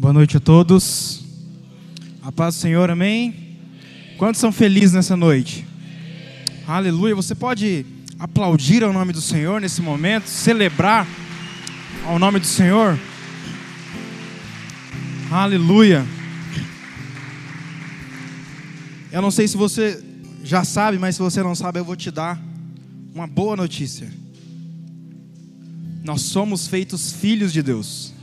Boa 0.00 0.14
noite 0.14 0.38
a 0.38 0.40
todos. 0.40 1.22
A 2.22 2.32
paz 2.32 2.54
do 2.54 2.60
Senhor, 2.62 2.88
amém? 2.88 3.58
Quantos 4.16 4.40
são 4.40 4.50
felizes 4.50 4.94
nessa 4.94 5.14
noite? 5.14 5.66
Aleluia. 6.66 7.14
Você 7.14 7.34
pode 7.34 7.84
aplaudir 8.18 8.82
ao 8.82 8.94
nome 8.94 9.12
do 9.12 9.20
Senhor 9.20 9.60
nesse 9.60 9.82
momento, 9.82 10.26
celebrar 10.26 11.06
ao 12.06 12.18
nome 12.18 12.40
do 12.40 12.46
Senhor? 12.46 12.98
Aleluia. 15.30 16.02
Eu 19.12 19.20
não 19.20 19.30
sei 19.30 19.46
se 19.46 19.56
você 19.58 20.02
já 20.42 20.64
sabe, 20.64 20.96
mas 20.96 21.16
se 21.16 21.20
você 21.20 21.42
não 21.42 21.54
sabe, 21.54 21.78
eu 21.78 21.84
vou 21.84 21.94
te 21.94 22.10
dar 22.10 22.40
uma 23.14 23.26
boa 23.26 23.54
notícia. 23.54 24.10
Nós 26.02 26.22
somos 26.22 26.66
feitos 26.66 27.12
filhos 27.12 27.52
de 27.52 27.62
Deus. 27.62 28.14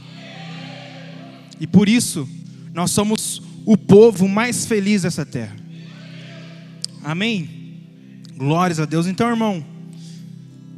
E 1.59 1.67
por 1.67 1.89
isso, 1.89 2.27
nós 2.73 2.91
somos 2.91 3.41
o 3.65 3.75
povo 3.77 4.27
mais 4.27 4.65
feliz 4.65 5.01
dessa 5.01 5.25
terra. 5.25 5.55
Amém? 7.03 7.49
Glórias 8.35 8.79
a 8.79 8.85
Deus. 8.85 9.07
Então, 9.07 9.29
irmão, 9.29 9.65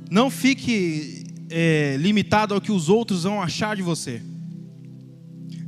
não 0.09 0.29
fique 0.29 1.23
é, 1.49 1.97
limitado 1.99 2.53
ao 2.53 2.61
que 2.61 2.71
os 2.71 2.89
outros 2.89 3.23
vão 3.23 3.41
achar 3.41 3.75
de 3.75 3.81
você. 3.81 4.21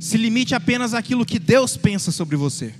Se 0.00 0.16
limite 0.16 0.54
apenas 0.54 0.94
àquilo 0.94 1.26
que 1.26 1.38
Deus 1.38 1.76
pensa 1.76 2.10
sobre 2.10 2.36
você. 2.36 2.74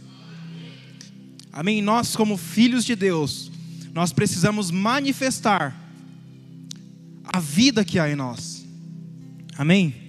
Amém? 1.53 1.83
Nós, 1.83 2.17
como 2.17 2.37
filhos 2.37 2.85
de 2.85 2.97
Deus, 2.97 3.51
nós 3.93 4.13
precisamos 4.13 4.71
manifestar 4.71 5.79
a 7.25 7.39
vida 7.39 7.85
que 7.85 7.99
há 7.99 8.11
em 8.11 8.17
nós. 8.17 8.67
Amém? 9.57 10.02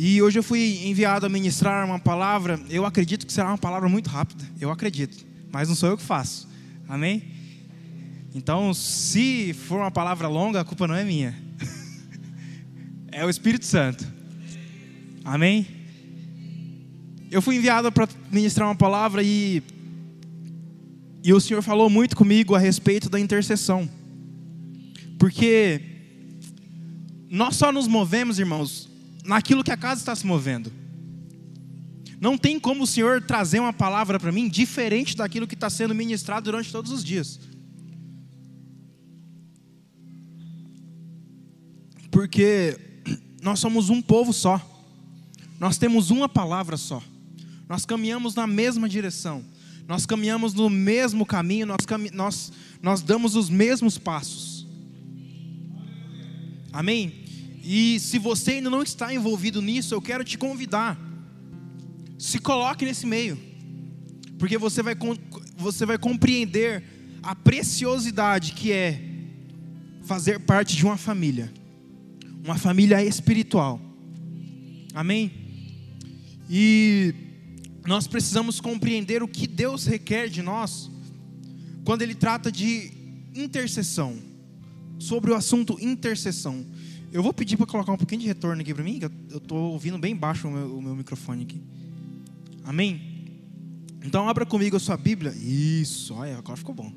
E 0.00 0.22
hoje 0.22 0.38
eu 0.38 0.44
fui 0.44 0.86
enviado 0.86 1.26
a 1.26 1.28
ministrar 1.28 1.84
uma 1.84 1.98
palavra. 1.98 2.60
Eu 2.70 2.86
acredito 2.86 3.26
que 3.26 3.32
será 3.32 3.48
uma 3.48 3.58
palavra 3.58 3.88
muito 3.88 4.08
rápida. 4.08 4.48
Eu 4.60 4.70
acredito. 4.70 5.26
Mas 5.50 5.68
não 5.68 5.74
sou 5.74 5.88
eu 5.88 5.96
que 5.96 6.04
faço. 6.04 6.48
Amém? 6.88 7.24
Então, 8.32 8.72
se 8.72 9.52
for 9.52 9.80
uma 9.80 9.90
palavra 9.90 10.28
longa, 10.28 10.60
a 10.60 10.64
culpa 10.64 10.86
não 10.86 10.94
é 10.94 11.02
minha. 11.02 11.36
é 13.10 13.26
o 13.26 13.28
Espírito 13.28 13.66
Santo. 13.66 14.06
Amém? 15.24 15.66
Eu 17.28 17.42
fui 17.42 17.56
enviado 17.56 17.90
para 17.90 18.08
ministrar 18.30 18.68
uma 18.68 18.76
palavra 18.76 19.20
e. 19.20 19.64
E 21.24 21.32
o 21.32 21.40
Senhor 21.40 21.60
falou 21.60 21.90
muito 21.90 22.16
comigo 22.16 22.54
a 22.54 22.58
respeito 22.60 23.10
da 23.10 23.18
intercessão. 23.18 23.90
Porque 25.18 25.82
nós 27.28 27.56
só 27.56 27.72
nos 27.72 27.88
movemos, 27.88 28.38
irmãos, 28.38 28.87
naquilo 29.28 29.62
que 29.62 29.70
a 29.70 29.76
casa 29.76 30.00
está 30.00 30.16
se 30.16 30.26
movendo. 30.26 30.72
Não 32.18 32.38
tem 32.38 32.58
como 32.58 32.84
o 32.84 32.86
Senhor 32.86 33.20
trazer 33.20 33.60
uma 33.60 33.74
palavra 33.74 34.18
para 34.18 34.32
mim 34.32 34.48
diferente 34.48 35.14
daquilo 35.14 35.46
que 35.46 35.54
está 35.54 35.68
sendo 35.68 35.94
ministrado 35.94 36.44
durante 36.44 36.72
todos 36.72 36.90
os 36.90 37.04
dias. 37.04 37.38
Porque 42.10 43.04
nós 43.42 43.60
somos 43.60 43.90
um 43.90 44.00
povo 44.00 44.32
só, 44.32 44.58
nós 45.60 45.76
temos 45.76 46.10
uma 46.10 46.28
palavra 46.28 46.78
só, 46.78 47.02
nós 47.68 47.84
caminhamos 47.84 48.34
na 48.34 48.46
mesma 48.46 48.88
direção, 48.88 49.44
nós 49.86 50.06
caminhamos 50.06 50.54
no 50.54 50.70
mesmo 50.70 51.26
caminho, 51.26 51.66
nós, 51.66 51.86
nós, 52.14 52.52
nós 52.82 53.02
damos 53.02 53.36
os 53.36 53.50
mesmos 53.50 53.98
passos. 53.98 54.66
Amém? 56.72 57.27
E 57.70 58.00
se 58.00 58.18
você 58.18 58.52
ainda 58.52 58.70
não 58.70 58.82
está 58.82 59.12
envolvido 59.12 59.60
nisso, 59.60 59.94
eu 59.94 60.00
quero 60.00 60.24
te 60.24 60.38
convidar. 60.38 60.98
Se 62.18 62.38
coloque 62.38 62.82
nesse 62.82 63.06
meio. 63.06 63.38
Porque 64.38 64.56
você 64.56 64.82
vai, 64.82 64.96
você 65.54 65.84
vai 65.84 65.98
compreender 65.98 66.82
a 67.22 67.34
preciosidade 67.34 68.52
que 68.52 68.72
é 68.72 69.02
fazer 70.04 70.40
parte 70.40 70.74
de 70.74 70.86
uma 70.86 70.96
família. 70.96 71.52
Uma 72.42 72.56
família 72.56 73.04
espiritual. 73.04 73.78
Amém? 74.94 75.30
E 76.48 77.14
nós 77.86 78.06
precisamos 78.06 78.62
compreender 78.62 79.22
o 79.22 79.28
que 79.28 79.46
Deus 79.46 79.84
requer 79.84 80.30
de 80.30 80.40
nós 80.40 80.90
quando 81.84 82.00
Ele 82.00 82.14
trata 82.14 82.50
de 82.50 82.90
intercessão. 83.34 84.16
Sobre 84.98 85.32
o 85.32 85.34
assunto 85.34 85.76
intercessão. 85.82 86.64
Eu 87.10 87.22
vou 87.22 87.32
pedir 87.32 87.56
para 87.56 87.66
colocar 87.66 87.92
um 87.92 87.96
pouquinho 87.96 88.20
de 88.20 88.26
retorno 88.26 88.60
aqui 88.60 88.74
para 88.74 88.84
mim, 88.84 88.98
que 88.98 89.06
eu 89.06 89.38
estou 89.38 89.72
ouvindo 89.72 89.98
bem 89.98 90.14
baixo 90.14 90.46
o 90.46 90.50
meu, 90.50 90.78
o 90.78 90.82
meu, 90.82 90.94
microfone 90.94 91.42
aqui. 91.44 91.62
Amém? 92.64 93.40
Então 94.04 94.28
abra 94.28 94.44
comigo 94.44 94.76
a 94.76 94.80
sua 94.80 94.96
Bíblia. 94.96 95.32
Isso, 95.34 96.14
olha, 96.14 96.36
agora 96.36 96.56
ficou 96.56 96.74
bom. 96.74 96.92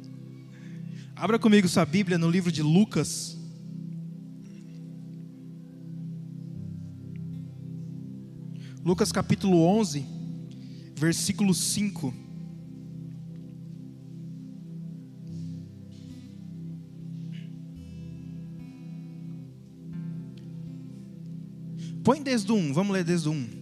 Abra 1.16 1.40
comigo 1.40 1.68
sua 1.68 1.86
Bíblia 1.86 2.18
no 2.18 2.30
livro 2.30 2.52
de 2.52 2.62
Lucas. 2.62 3.38
Lucas 8.84 9.12
capítulo 9.12 9.62
11, 9.64 10.06
versículo 10.96 11.54
5. 11.54 12.31
Põe 22.04 22.22
desde 22.24 22.52
o 22.52 22.56
1, 22.56 22.74
vamos 22.74 22.94
ler 22.94 23.04
desde 23.04 23.30
o 23.30 23.32
1. 23.32 23.62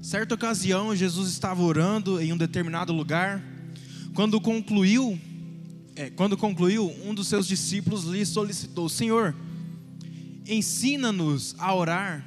Certa 0.00 0.34
ocasião, 0.34 0.96
Jesus 0.96 1.30
estava 1.30 1.62
orando 1.62 2.18
em 2.18 2.32
um 2.32 2.38
determinado 2.38 2.90
lugar. 2.90 3.44
Quando 4.14 4.40
concluiu, 4.40 5.18
é, 5.94 6.08
quando 6.08 6.38
concluiu, 6.38 6.90
um 7.04 7.12
dos 7.12 7.28
seus 7.28 7.46
discípulos 7.46 8.04
lhe 8.04 8.24
solicitou: 8.24 8.88
Senhor, 8.88 9.36
ensina-nos 10.48 11.54
a 11.58 11.74
orar, 11.74 12.26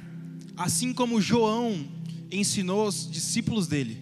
assim 0.56 0.92
como 0.92 1.20
João 1.20 1.84
ensinou 2.30 2.86
os 2.86 3.10
discípulos 3.10 3.66
dele. 3.66 3.98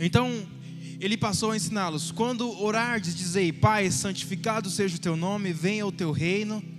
Então, 0.00 0.48
ele 0.98 1.18
passou 1.18 1.50
a 1.50 1.56
ensiná-los: 1.56 2.10
Quando 2.10 2.50
orardes, 2.58 3.14
dizei: 3.14 3.52
Pai, 3.52 3.90
santificado 3.90 4.70
seja 4.70 4.96
o 4.96 5.00
teu 5.00 5.14
nome, 5.14 5.52
venha 5.52 5.86
o 5.86 5.92
teu 5.92 6.10
reino 6.10 6.74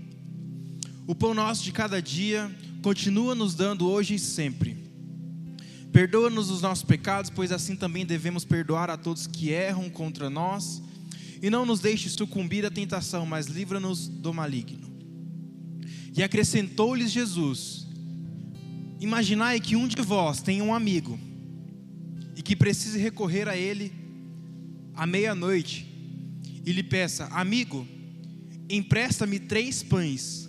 o 1.07 1.16
pão 1.16 1.34
nosso 1.34 1.63
de 1.63 1.72
cada 1.72 2.01
dia 2.01 2.53
continua 2.81 3.34
nos 3.34 3.56
dando 3.56 3.90
hoje 3.90 4.16
e 4.16 4.19
sempre. 4.19 4.75
Perdoa-nos 5.94 6.51
os 6.51 6.62
nossos 6.62 6.84
pecados, 6.84 7.31
pois 7.31 7.50
assim 7.50 7.78
também 7.78 8.06
devemos 8.06 8.44
perdoar 8.44 8.90
a 8.90 8.97
todos 8.97 9.25
que 9.25 9.50
erram 9.50 9.90
contra 9.90 10.29
nós. 10.29 10.84
E 11.41 11.50
não 11.50 11.66
nos 11.66 11.79
deixe 11.79 12.09
sucumbir 12.09 12.66
à 12.66 12.69
tentação, 12.69 13.25
mas 13.25 13.47
livra-nos 13.47 14.09
do 14.09 14.34
maligno. 14.34 14.85
E 16.16 16.22
acrescentou-lhes 16.22 17.09
Jesus: 17.09 17.88
Imaginai 19.00 19.62
que 19.62 19.78
um 19.78 19.88
de 19.88 20.01
vós 20.01 20.41
tem 20.41 20.62
um 20.62 20.74
amigo 20.74 21.18
e 22.35 22.41
que 22.41 22.56
precise 22.56 23.00
recorrer 23.00 23.47
a 23.47 23.56
ele 23.56 23.94
à 24.94 25.07
meia-noite 25.07 25.88
e 26.66 26.72
lhe 26.74 26.84
peça: 26.84 27.28
Amigo, 27.28 27.88
empresta-me 28.69 29.39
três 29.39 29.81
pães 29.81 30.47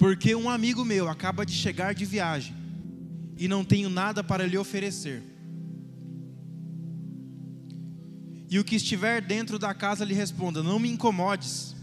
porque 0.00 0.34
um 0.34 0.48
amigo 0.48 0.82
meu 0.82 1.10
acaba 1.10 1.44
de 1.44 1.52
chegar 1.52 1.92
de 1.94 2.06
viagem 2.06 2.56
e 3.36 3.46
não 3.46 3.62
tenho 3.62 3.90
nada 3.90 4.24
para 4.24 4.46
lhe 4.46 4.56
oferecer. 4.56 5.22
E 8.48 8.58
o 8.58 8.64
que 8.64 8.76
estiver 8.76 9.20
dentro 9.20 9.58
da 9.58 9.74
casa 9.74 10.02
lhe 10.02 10.14
responda: 10.14 10.62
Não 10.62 10.78
me 10.78 10.88
incomodes, 10.88 11.76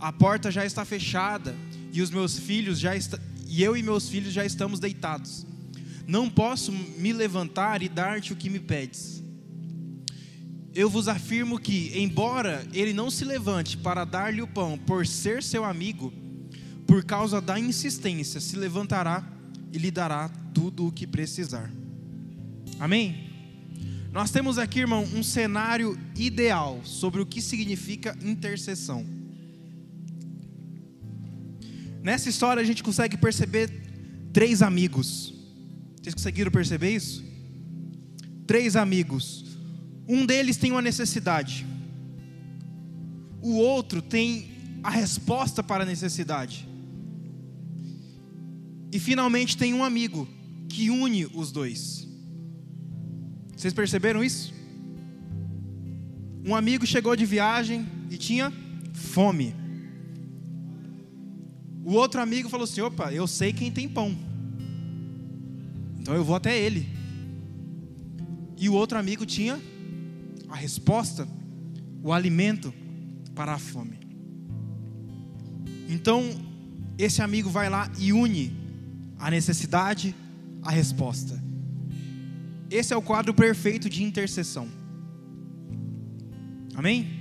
a 0.00 0.12
porta 0.12 0.50
já 0.50 0.66
está 0.66 0.84
fechada 0.84 1.54
e 1.92 2.02
os 2.02 2.10
meus 2.10 2.36
filhos 2.36 2.80
já 2.80 2.90
e 3.46 3.62
eu 3.62 3.76
e 3.76 3.84
meus 3.84 4.08
filhos 4.08 4.32
já 4.32 4.44
estamos 4.44 4.80
deitados. 4.80 5.46
Não 6.08 6.28
posso 6.28 6.72
me 6.72 7.12
levantar 7.12 7.84
e 7.84 7.88
dar-te 7.88 8.32
o 8.32 8.36
que 8.36 8.50
me 8.50 8.58
pedes. 8.58 9.22
Eu 10.74 10.90
vos 10.90 11.06
afirmo 11.06 11.56
que, 11.56 11.92
embora 11.94 12.66
ele 12.72 12.92
não 12.92 13.12
se 13.12 13.24
levante 13.24 13.76
para 13.76 14.04
dar-lhe 14.04 14.42
o 14.42 14.48
pão 14.48 14.76
por 14.76 15.06
ser 15.06 15.40
seu 15.40 15.64
amigo, 15.64 16.12
por 16.90 17.04
causa 17.04 17.40
da 17.40 17.56
insistência, 17.56 18.40
se 18.40 18.56
levantará 18.56 19.24
e 19.72 19.78
lhe 19.78 19.92
dará 19.92 20.28
tudo 20.52 20.88
o 20.88 20.90
que 20.90 21.06
precisar. 21.06 21.70
Amém? 22.80 23.30
Nós 24.10 24.32
temos 24.32 24.58
aqui, 24.58 24.80
irmão, 24.80 25.04
um 25.14 25.22
cenário 25.22 25.96
ideal 26.16 26.80
sobre 26.82 27.20
o 27.20 27.26
que 27.26 27.40
significa 27.40 28.18
intercessão. 28.20 29.06
Nessa 32.02 32.28
história 32.28 32.60
a 32.60 32.66
gente 32.66 32.82
consegue 32.82 33.16
perceber 33.16 33.70
três 34.32 34.60
amigos. 34.60 35.32
Vocês 36.02 36.12
conseguiram 36.12 36.50
perceber 36.50 36.90
isso? 36.90 37.24
Três 38.48 38.74
amigos. 38.74 39.56
Um 40.08 40.26
deles 40.26 40.56
tem 40.56 40.72
uma 40.72 40.82
necessidade. 40.82 41.64
O 43.40 43.58
outro 43.58 44.02
tem 44.02 44.80
a 44.82 44.90
resposta 44.90 45.62
para 45.62 45.84
a 45.84 45.86
necessidade. 45.86 46.68
E 48.92 48.98
finalmente 48.98 49.56
tem 49.56 49.72
um 49.72 49.84
amigo 49.84 50.28
que 50.68 50.90
une 50.90 51.26
os 51.26 51.52
dois. 51.52 52.08
Vocês 53.56 53.72
perceberam 53.72 54.22
isso? 54.24 54.52
Um 56.44 56.54
amigo 56.54 56.86
chegou 56.86 57.14
de 57.14 57.26
viagem 57.26 57.86
e 58.10 58.16
tinha 58.16 58.52
fome. 58.92 59.54
O 61.84 61.92
outro 61.92 62.20
amigo 62.20 62.48
falou 62.48 62.64
assim: 62.64 62.80
opa, 62.80 63.12
eu 63.12 63.26
sei 63.26 63.52
quem 63.52 63.70
tem 63.70 63.88
pão. 63.88 64.16
Então 65.98 66.14
eu 66.14 66.24
vou 66.24 66.34
até 66.34 66.58
ele. 66.58 66.86
E 68.56 68.68
o 68.68 68.74
outro 68.74 68.98
amigo 68.98 69.24
tinha 69.24 69.60
a 70.48 70.56
resposta, 70.56 71.28
o 72.02 72.12
alimento 72.12 72.72
para 73.34 73.54
a 73.54 73.58
fome. 73.58 73.98
Então, 75.88 76.22
esse 76.98 77.22
amigo 77.22 77.48
vai 77.48 77.70
lá 77.70 77.90
e 77.98 78.12
une 78.12 78.59
a 79.20 79.30
necessidade, 79.30 80.14
a 80.62 80.70
resposta. 80.70 81.40
Esse 82.70 82.94
é 82.94 82.96
o 82.96 83.02
quadro 83.02 83.34
perfeito 83.34 83.88
de 83.88 84.02
intercessão. 84.02 84.68
Amém? 86.74 87.20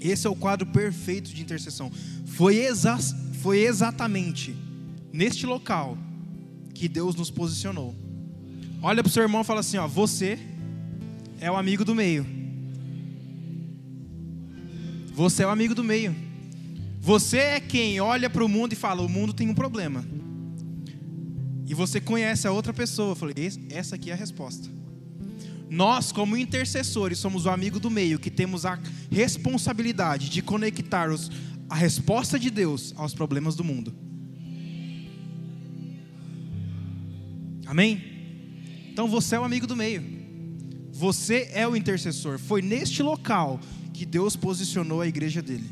Esse 0.00 0.26
é 0.26 0.30
o 0.30 0.34
quadro 0.34 0.66
perfeito 0.66 1.32
de 1.32 1.40
intercessão. 1.40 1.90
Foi, 2.26 2.56
exa 2.56 2.98
foi 3.40 3.60
exatamente 3.60 4.56
neste 5.12 5.46
local 5.46 5.96
que 6.74 6.88
Deus 6.88 7.14
nos 7.14 7.30
posicionou. 7.30 7.94
Olha 8.82 9.02
para 9.02 9.08
o 9.08 9.12
seu 9.12 9.22
irmão 9.22 9.42
e 9.42 9.44
fala 9.44 9.60
assim: 9.60 9.76
ó, 9.76 9.86
você 9.86 10.38
é 11.40 11.50
o 11.50 11.56
amigo 11.56 11.84
do 11.84 11.94
meio. 11.94 12.26
Você 15.12 15.44
é 15.44 15.46
o 15.46 15.50
amigo 15.50 15.74
do 15.74 15.84
meio. 15.84 16.14
Você 17.00 17.38
é 17.38 17.60
quem 17.60 18.00
olha 18.00 18.28
para 18.28 18.44
o 18.44 18.48
mundo 18.48 18.72
e 18.72 18.76
fala: 18.76 19.02
o 19.02 19.08
mundo 19.08 19.32
tem 19.32 19.48
um 19.48 19.54
problema. 19.54 20.04
E 21.66 21.74
você 21.74 22.00
conhece 22.00 22.46
a 22.46 22.52
outra 22.52 22.72
pessoa. 22.72 23.12
Eu 23.12 23.16
falei: 23.16 23.34
essa 23.70 23.96
aqui 23.96 24.10
é 24.10 24.12
a 24.12 24.16
resposta. 24.16 24.68
Nós, 25.70 26.12
como 26.12 26.36
intercessores, 26.36 27.18
somos 27.18 27.46
o 27.46 27.50
amigo 27.50 27.80
do 27.80 27.90
meio 27.90 28.18
que 28.18 28.30
temos 28.30 28.64
a 28.64 28.78
responsabilidade 29.10 30.28
de 30.28 30.42
conectar 30.42 31.10
os, 31.10 31.30
a 31.68 31.74
resposta 31.74 32.38
de 32.38 32.50
Deus 32.50 32.92
aos 32.96 33.14
problemas 33.14 33.56
do 33.56 33.64
mundo. 33.64 33.94
Amém? 37.66 38.14
Então 38.92 39.08
você 39.08 39.34
é 39.34 39.40
o 39.40 39.44
amigo 39.44 39.66
do 39.66 39.74
meio. 39.74 40.02
Você 40.92 41.50
é 41.52 41.66
o 41.66 41.74
intercessor. 41.74 42.38
Foi 42.38 42.62
neste 42.62 43.02
local 43.02 43.58
que 43.92 44.06
Deus 44.06 44.36
posicionou 44.36 45.00
a 45.00 45.08
igreja 45.08 45.42
dele. 45.42 45.68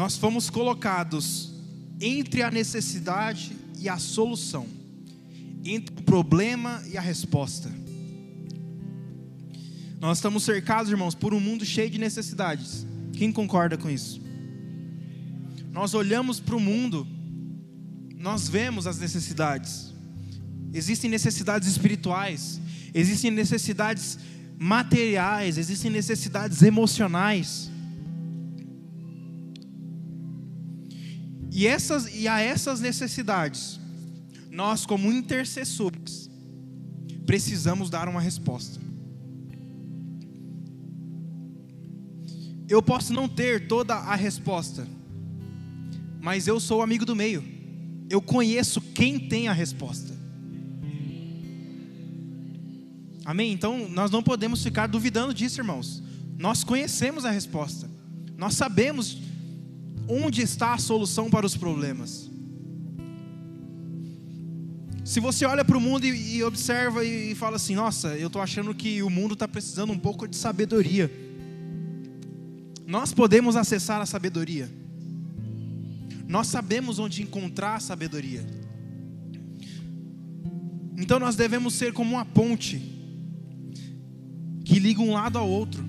Nós 0.00 0.16
fomos 0.16 0.48
colocados 0.48 1.52
entre 2.00 2.42
a 2.42 2.50
necessidade 2.50 3.54
e 3.78 3.86
a 3.86 3.98
solução, 3.98 4.66
entre 5.62 5.94
o 5.94 6.02
problema 6.02 6.82
e 6.90 6.96
a 6.96 7.02
resposta. 7.02 7.70
Nós 10.00 10.16
estamos 10.16 10.42
cercados, 10.42 10.90
irmãos, 10.90 11.14
por 11.14 11.34
um 11.34 11.38
mundo 11.38 11.66
cheio 11.66 11.90
de 11.90 11.98
necessidades. 11.98 12.86
Quem 13.12 13.30
concorda 13.30 13.76
com 13.76 13.90
isso? 13.90 14.22
Nós 15.70 15.92
olhamos 15.92 16.40
para 16.40 16.56
o 16.56 16.60
mundo, 16.60 17.06
nós 18.16 18.48
vemos 18.48 18.86
as 18.86 18.98
necessidades. 18.98 19.92
Existem 20.72 21.10
necessidades 21.10 21.68
espirituais, 21.68 22.58
existem 22.94 23.30
necessidades 23.30 24.18
materiais, 24.58 25.58
existem 25.58 25.90
necessidades 25.90 26.62
emocionais. 26.62 27.69
E, 31.60 31.66
essas, 31.66 32.08
e 32.14 32.26
a 32.26 32.40
essas 32.40 32.80
necessidades, 32.80 33.78
nós, 34.50 34.86
como 34.86 35.12
intercessores, 35.12 36.30
precisamos 37.26 37.90
dar 37.90 38.08
uma 38.08 38.18
resposta. 38.18 38.80
Eu 42.66 42.82
posso 42.82 43.12
não 43.12 43.28
ter 43.28 43.68
toda 43.68 43.94
a 43.94 44.14
resposta, 44.14 44.88
mas 46.18 46.46
eu 46.46 46.58
sou 46.58 46.80
amigo 46.80 47.04
do 47.04 47.14
meio. 47.14 47.44
Eu 48.08 48.22
conheço 48.22 48.80
quem 48.80 49.18
tem 49.28 49.46
a 49.46 49.52
resposta. 49.52 50.18
Amém? 53.22 53.52
Então, 53.52 53.86
nós 53.90 54.10
não 54.10 54.22
podemos 54.22 54.62
ficar 54.62 54.86
duvidando 54.86 55.34
disso, 55.34 55.60
irmãos. 55.60 56.02
Nós 56.38 56.64
conhecemos 56.64 57.26
a 57.26 57.30
resposta. 57.30 57.86
Nós 58.38 58.54
sabemos 58.54 59.18
onde 60.10 60.42
está 60.42 60.74
a 60.74 60.78
solução 60.78 61.30
para 61.30 61.46
os 61.46 61.56
problemas. 61.56 62.28
Se 65.04 65.20
você 65.20 65.44
olha 65.44 65.64
para 65.64 65.78
o 65.78 65.80
mundo 65.80 66.04
e, 66.04 66.36
e, 66.36 66.42
observa 66.42 67.04
e, 67.04 67.32
e 67.32 67.34
fala 67.34 67.56
assim: 67.56 67.74
Nossa, 67.74 68.16
eu 68.16 68.26
estou 68.26 68.42
achando 68.42 68.74
que 68.74 69.02
o 69.02 69.08
mundo 69.08 69.34
está 69.34 69.46
precisando 69.46 69.92
um 69.92 69.98
pouco 69.98 70.26
de 70.26 70.36
sabedoria. 70.36 71.10
Nós 72.86 73.12
podemos 73.12 73.54
acessar 73.54 74.00
a 74.00 74.06
sabedoria. 74.06 74.70
Nós 76.26 76.48
sabemos 76.48 76.98
onde 76.98 77.22
encontrar 77.22 77.76
a 77.76 77.80
sabedoria. 77.80 78.44
Então 80.96 81.18
nós 81.18 81.34
devemos 81.34 81.74
ser 81.74 81.92
como 81.92 82.14
uma 82.14 82.24
ponte 82.24 82.78
que 84.64 84.78
liga 84.78 85.00
um 85.00 85.12
lado 85.12 85.38
ao 85.38 85.48
outro. 85.48 85.84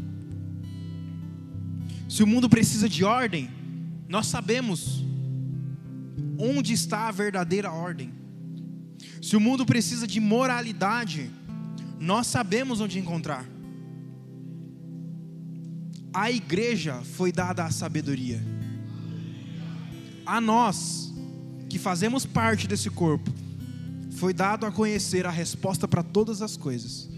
Se 2.07 2.23
o 2.23 2.27
mundo 2.27 2.49
precisa 2.49 2.89
de 2.89 3.03
ordem, 3.03 3.49
nós 4.11 4.27
sabemos 4.27 5.05
onde 6.37 6.73
está 6.73 7.07
a 7.07 7.11
verdadeira 7.11 7.71
ordem. 7.71 8.11
Se 9.21 9.37
o 9.37 9.39
mundo 9.39 9.65
precisa 9.65 10.05
de 10.05 10.19
moralidade, 10.19 11.31
nós 11.97 12.27
sabemos 12.27 12.81
onde 12.81 12.99
encontrar. 12.99 13.45
A 16.13 16.29
igreja 16.29 17.01
foi 17.15 17.31
dada 17.31 17.63
a 17.63 17.71
sabedoria. 17.71 18.43
A 20.25 20.41
nós, 20.41 21.13
que 21.69 21.79
fazemos 21.79 22.25
parte 22.25 22.67
desse 22.67 22.89
corpo, 22.89 23.31
foi 24.17 24.33
dado 24.33 24.65
a 24.65 24.73
conhecer 24.73 25.25
a 25.25 25.31
resposta 25.31 25.87
para 25.87 26.03
todas 26.03 26.41
as 26.41 26.57
coisas. 26.57 27.09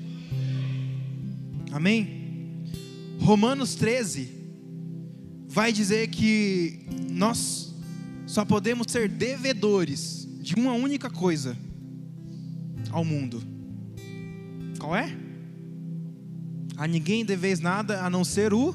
Amém? 1.71 2.61
Romanos 3.19 3.73
13 3.73 4.42
vai 5.53 5.71
dizer 5.71 6.07
que 6.07 6.79
nós 7.11 7.71
só 8.25 8.43
podemos 8.43 8.87
ser 8.91 9.07
devedores 9.07 10.27
de 10.41 10.55
uma 10.55 10.73
única 10.73 11.11
coisa 11.11 11.55
ao 12.89 13.05
mundo. 13.05 13.43
Qual 14.79 14.95
é? 14.95 15.15
A 16.75 16.87
ninguém 16.87 17.23
deveis 17.23 17.59
nada 17.59 18.03
a 18.03 18.09
não 18.09 18.23
ser 18.23 18.51
o 18.51 18.73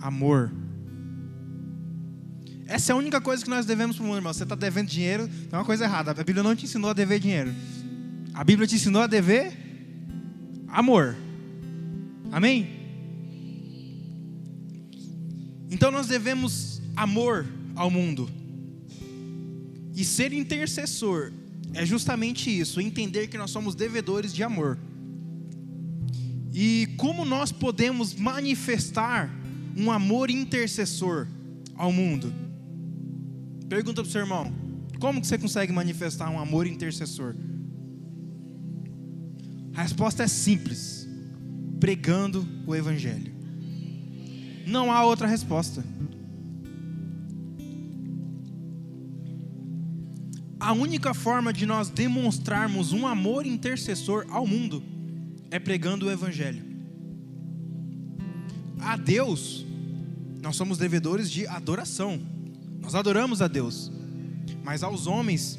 amor. 0.00 0.50
Essa 2.66 2.92
é 2.92 2.94
a 2.94 2.96
única 2.96 3.20
coisa 3.20 3.44
que 3.44 3.50
nós 3.50 3.66
devemos 3.66 3.96
para 3.96 4.04
o 4.04 4.06
mundo, 4.06 4.16
irmão. 4.16 4.32
Você 4.32 4.44
está 4.44 4.54
devendo 4.54 4.88
dinheiro, 4.88 5.28
tem 5.28 5.58
uma 5.58 5.66
coisa 5.66 5.84
errada. 5.84 6.12
A 6.12 6.14
Bíblia 6.14 6.42
não 6.42 6.56
te 6.56 6.64
ensinou 6.64 6.88
a 6.88 6.94
dever 6.94 7.20
dinheiro. 7.20 7.54
A 8.32 8.42
Bíblia 8.42 8.66
te 8.66 8.76
ensinou 8.76 9.02
a 9.02 9.06
dever 9.06 9.52
amor. 10.66 11.14
Amém? 12.32 12.81
Então 15.72 15.90
nós 15.90 16.06
devemos 16.06 16.82
amor 16.94 17.46
ao 17.74 17.90
mundo. 17.90 18.28
E 19.96 20.04
ser 20.04 20.30
intercessor 20.34 21.32
é 21.72 21.86
justamente 21.86 22.50
isso, 22.50 22.78
entender 22.78 23.28
que 23.28 23.38
nós 23.38 23.50
somos 23.50 23.74
devedores 23.74 24.34
de 24.34 24.42
amor. 24.42 24.78
E 26.52 26.88
como 26.98 27.24
nós 27.24 27.50
podemos 27.50 28.14
manifestar 28.14 29.34
um 29.74 29.90
amor 29.90 30.28
intercessor 30.28 31.26
ao 31.74 31.90
mundo? 31.90 32.30
Pergunta 33.66 34.02
para 34.02 34.08
o 34.08 34.12
seu 34.12 34.20
irmão: 34.20 34.52
como 35.00 35.22
que 35.22 35.26
você 35.26 35.38
consegue 35.38 35.72
manifestar 35.72 36.28
um 36.28 36.38
amor 36.38 36.66
intercessor? 36.66 37.34
A 39.74 39.80
resposta 39.80 40.22
é 40.24 40.28
simples: 40.28 41.08
pregando 41.80 42.46
o 42.66 42.76
Evangelho. 42.76 43.31
Não 44.66 44.92
há 44.92 45.04
outra 45.04 45.26
resposta. 45.26 45.84
A 50.58 50.72
única 50.72 51.12
forma 51.12 51.52
de 51.52 51.66
nós 51.66 51.90
demonstrarmos 51.90 52.92
um 52.92 53.06
amor 53.06 53.44
intercessor 53.44 54.26
ao 54.30 54.46
mundo 54.46 54.82
é 55.50 55.58
pregando 55.58 56.06
o 56.06 56.10
Evangelho. 56.10 56.62
A 58.78 58.96
Deus, 58.96 59.66
nós 60.40 60.54
somos 60.54 60.78
devedores 60.78 61.30
de 61.30 61.46
adoração, 61.48 62.20
nós 62.80 62.94
adoramos 62.94 63.42
a 63.42 63.48
Deus, 63.48 63.90
mas 64.62 64.84
aos 64.84 65.06
homens, 65.06 65.58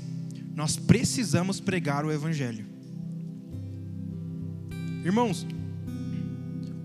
nós 0.55 0.77
precisamos 0.77 1.59
pregar 1.59 2.05
o 2.05 2.11
Evangelho. 2.11 2.65
Irmãos, 5.03 5.45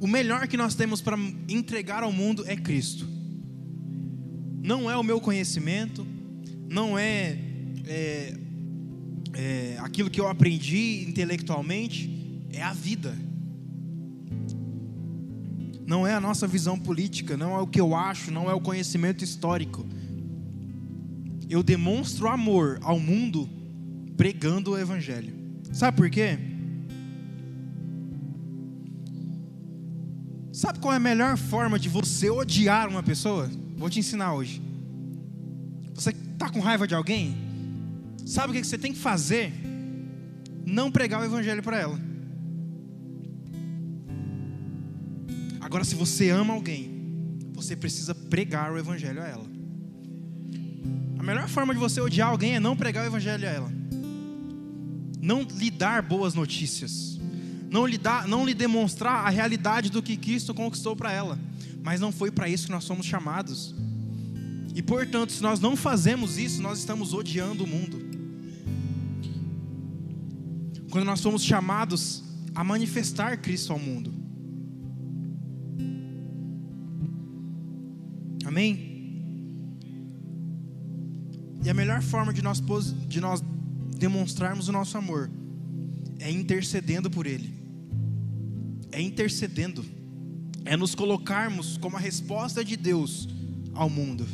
o 0.00 0.06
melhor 0.06 0.46
que 0.46 0.56
nós 0.56 0.74
temos 0.74 1.00
para 1.00 1.16
entregar 1.48 2.02
ao 2.02 2.12
mundo 2.12 2.44
é 2.46 2.56
Cristo. 2.56 3.06
Não 4.62 4.90
é 4.90 4.96
o 4.96 5.02
meu 5.02 5.20
conhecimento, 5.20 6.06
não 6.68 6.98
é, 6.98 7.38
é, 7.86 8.34
é 9.32 9.78
aquilo 9.80 10.10
que 10.10 10.20
eu 10.20 10.28
aprendi 10.28 11.04
intelectualmente, 11.08 12.42
é 12.50 12.62
a 12.62 12.72
vida. 12.72 13.16
Não 15.86 16.06
é 16.06 16.14
a 16.14 16.20
nossa 16.20 16.46
visão 16.46 16.78
política, 16.78 17.36
não 17.36 17.56
é 17.56 17.60
o 17.60 17.66
que 17.66 17.80
eu 17.80 17.94
acho, 17.94 18.30
não 18.30 18.50
é 18.50 18.54
o 18.54 18.60
conhecimento 18.60 19.24
histórico. 19.24 19.86
Eu 21.48 21.62
demonstro 21.62 22.28
amor 22.28 22.78
ao 22.82 23.00
mundo 23.00 23.48
pregando 24.16 24.72
o 24.72 24.78
Evangelho. 24.78 25.34
Sabe 25.72 25.96
por 25.96 26.10
quê? 26.10 26.47
Sabe 30.58 30.80
qual 30.80 30.92
é 30.92 30.96
a 30.96 30.98
melhor 30.98 31.36
forma 31.36 31.78
de 31.78 31.88
você 31.88 32.28
odiar 32.28 32.88
uma 32.88 33.00
pessoa? 33.00 33.48
Vou 33.76 33.88
te 33.88 34.00
ensinar 34.00 34.34
hoje. 34.34 34.60
Você 35.94 36.10
está 36.10 36.50
com 36.50 36.58
raiva 36.58 36.84
de 36.84 36.96
alguém? 36.96 37.36
Sabe 38.26 38.50
o 38.50 38.52
que 38.60 38.64
você 38.64 38.76
tem 38.76 38.92
que 38.92 38.98
fazer? 38.98 39.52
Não 40.66 40.90
pregar 40.90 41.20
o 41.20 41.24
evangelho 41.24 41.62
para 41.62 41.78
ela. 41.78 41.96
Agora, 45.60 45.84
se 45.84 45.94
você 45.94 46.28
ama 46.30 46.54
alguém, 46.54 47.38
você 47.52 47.76
precisa 47.76 48.12
pregar 48.12 48.72
o 48.72 48.78
evangelho 48.78 49.22
a 49.22 49.28
ela. 49.28 49.46
A 51.20 51.22
melhor 51.22 51.48
forma 51.48 51.72
de 51.72 51.78
você 51.78 52.00
odiar 52.00 52.30
alguém 52.30 52.56
é 52.56 52.60
não 52.60 52.76
pregar 52.76 53.04
o 53.04 53.06
evangelho 53.06 53.46
a 53.46 53.52
ela. 53.52 53.72
Não 55.22 55.42
lhe 55.42 55.70
dar 55.70 56.02
boas 56.02 56.34
notícias 56.34 57.17
não 57.70 57.86
lhe, 57.86 57.98
dar, 57.98 58.26
não 58.26 58.46
lhe 58.46 58.54
demonstrar 58.54 59.26
a 59.26 59.28
realidade 59.28 59.90
do 59.90 60.02
que 60.02 60.16
Cristo 60.16 60.54
conquistou 60.54 60.96
para 60.96 61.12
ela. 61.12 61.38
Mas 61.82 62.00
não 62.00 62.10
foi 62.10 62.30
para 62.30 62.48
isso 62.48 62.66
que 62.66 62.72
nós 62.72 62.84
somos 62.84 63.04
chamados. 63.06 63.74
E 64.74 64.82
portanto, 64.82 65.32
se 65.32 65.42
nós 65.42 65.60
não 65.60 65.76
fazemos 65.76 66.38
isso, 66.38 66.62
nós 66.62 66.78
estamos 66.78 67.12
odiando 67.12 67.64
o 67.64 67.66
mundo. 67.66 68.08
Quando 70.90 71.04
nós 71.04 71.20
somos 71.20 71.44
chamados 71.44 72.24
a 72.54 72.64
manifestar 72.64 73.36
Cristo 73.38 73.72
ao 73.72 73.78
mundo. 73.78 74.14
Amém? 78.46 78.88
E 81.62 81.68
a 81.68 81.74
melhor 81.74 82.00
forma 82.00 82.32
de 82.32 82.40
nós, 82.40 82.62
de 83.06 83.20
nós 83.20 83.42
demonstrarmos 83.98 84.68
o 84.68 84.72
nosso 84.72 84.96
amor 84.96 85.30
é 86.18 86.30
intercedendo 86.30 87.10
por 87.10 87.26
Ele 87.26 87.57
é 88.98 89.00
intercedendo, 89.00 89.84
é 90.64 90.76
nos 90.76 90.92
colocarmos 90.92 91.76
como 91.78 91.96
a 91.96 92.00
resposta 92.00 92.64
de 92.64 92.76
Deus 92.76 93.28
ao 93.72 93.88
mundo, 93.88 94.26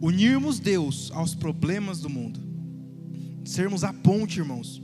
unirmos 0.00 0.58
Deus 0.58 1.12
aos 1.12 1.32
problemas 1.32 2.00
do 2.00 2.10
mundo, 2.10 2.40
sermos 3.44 3.84
a 3.84 3.92
ponte, 3.92 4.40
irmãos, 4.40 4.82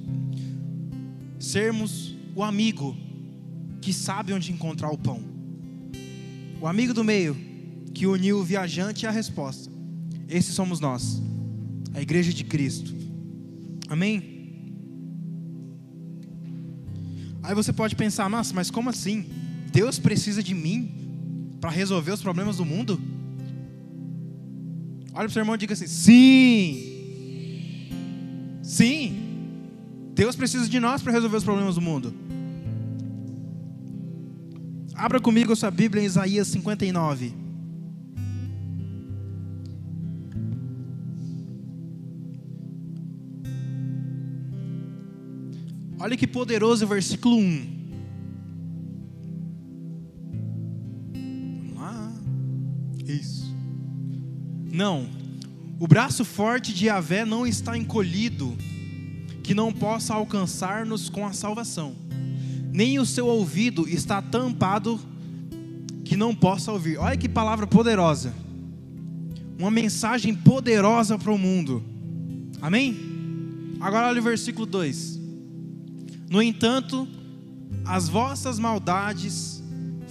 sermos 1.41 2.17
o 2.37 2.45
amigo 2.45 2.97
que 3.81 3.93
sabe 3.93 4.33
onde 4.33 4.53
encontrar 4.53 4.93
o 4.93 4.99
pão, 4.99 5.25
o 6.61 6.69
amigo 6.69 6.95
do 6.95 7.03
meio 7.03 7.37
que 7.93 8.07
uniu 8.07 8.39
o 8.39 8.45
viajante 8.45 9.09
a 9.09 9.11
resposta. 9.11 9.73
Esses 10.29 10.55
somos 10.55 10.79
nós, 10.79 11.21
a 11.93 12.01
igreja 12.01 12.33
de 12.33 12.45
Cristo. 12.45 12.95
Amém? 13.89 14.32
Aí 17.43 17.55
você 17.55 17.73
pode 17.73 17.97
pensar, 17.97 18.29
nossa, 18.31 18.55
mas 18.55 18.71
como 18.71 18.89
assim? 18.91 19.27
Deus 19.73 19.99
precisa 19.99 20.43
de 20.43 20.55
mim 20.55 21.57
para 21.61 21.71
resolver 21.71 22.13
os 22.13 22.23
problemas 22.23 22.59
do 22.59 22.65
mundo? 22.65 23.01
Olha 25.15 25.25
para 25.25 25.27
o 25.27 25.31
seu 25.31 25.41
irmão 25.41 25.55
e 25.55 25.59
diga 25.59 25.75
assim: 25.75 25.87
sim, 25.87 26.79
sim, 28.63 29.17
Deus 30.15 30.37
precisa 30.37 30.69
de 30.69 30.81
nós 30.81 31.03
para 31.03 31.13
resolver 31.13 31.37
os 31.37 31.45
problemas 31.45 31.75
do 31.75 31.81
mundo. 31.81 32.15
Abra 34.95 35.21
comigo 35.21 35.53
a 35.53 35.57
sua 35.57 35.71
Bíblia 35.71 36.03
em 36.03 36.07
Isaías 36.07 36.49
59. 36.49 37.42
Olha 46.03 46.17
que 46.17 46.27
poderoso 46.27 46.85
o 46.85 46.89
versículo 46.89 47.37
1. 47.37 47.67
Vamos 51.15 51.77
lá. 51.77 52.13
Isso. 53.07 53.55
Não. 54.73 55.07
O 55.79 55.87
braço 55.87 56.25
forte 56.25 56.75
de 56.75 56.87
Yahvé 56.87 57.25
não 57.25 57.47
está 57.47 57.79
encolhido, 57.79 58.57
que 59.45 59.55
não 59.55 59.73
possa 59.73 60.13
alcançar-nos 60.13 61.09
com 61.09 61.25
a 61.25 61.33
salvação. 61.33 61.95
Nem 62.73 62.99
o 62.99 63.07
seu 63.07 63.29
ouvido 63.29 63.89
está 63.89 64.21
tampado, 64.21 64.99
que 66.05 66.17
não 66.17 66.35
possa 66.35 66.73
ouvir. 66.73 66.99
Olha 66.99 67.17
que 67.17 67.29
palavra 67.29 67.65
poderosa. 67.65 68.35
Uma 69.57 69.71
mensagem 69.71 70.35
poderosa 70.35 71.17
para 71.17 71.31
o 71.31 71.39
mundo. 71.39 71.81
Amém? 72.61 72.97
Agora 73.79 74.09
olha 74.09 74.21
o 74.21 74.25
versículo 74.25 74.67
2. 74.67 75.22
No 76.33 76.41
entanto, 76.41 77.07
as 77.85 78.09
vossas 78.09 78.59
maldades 78.59 79.63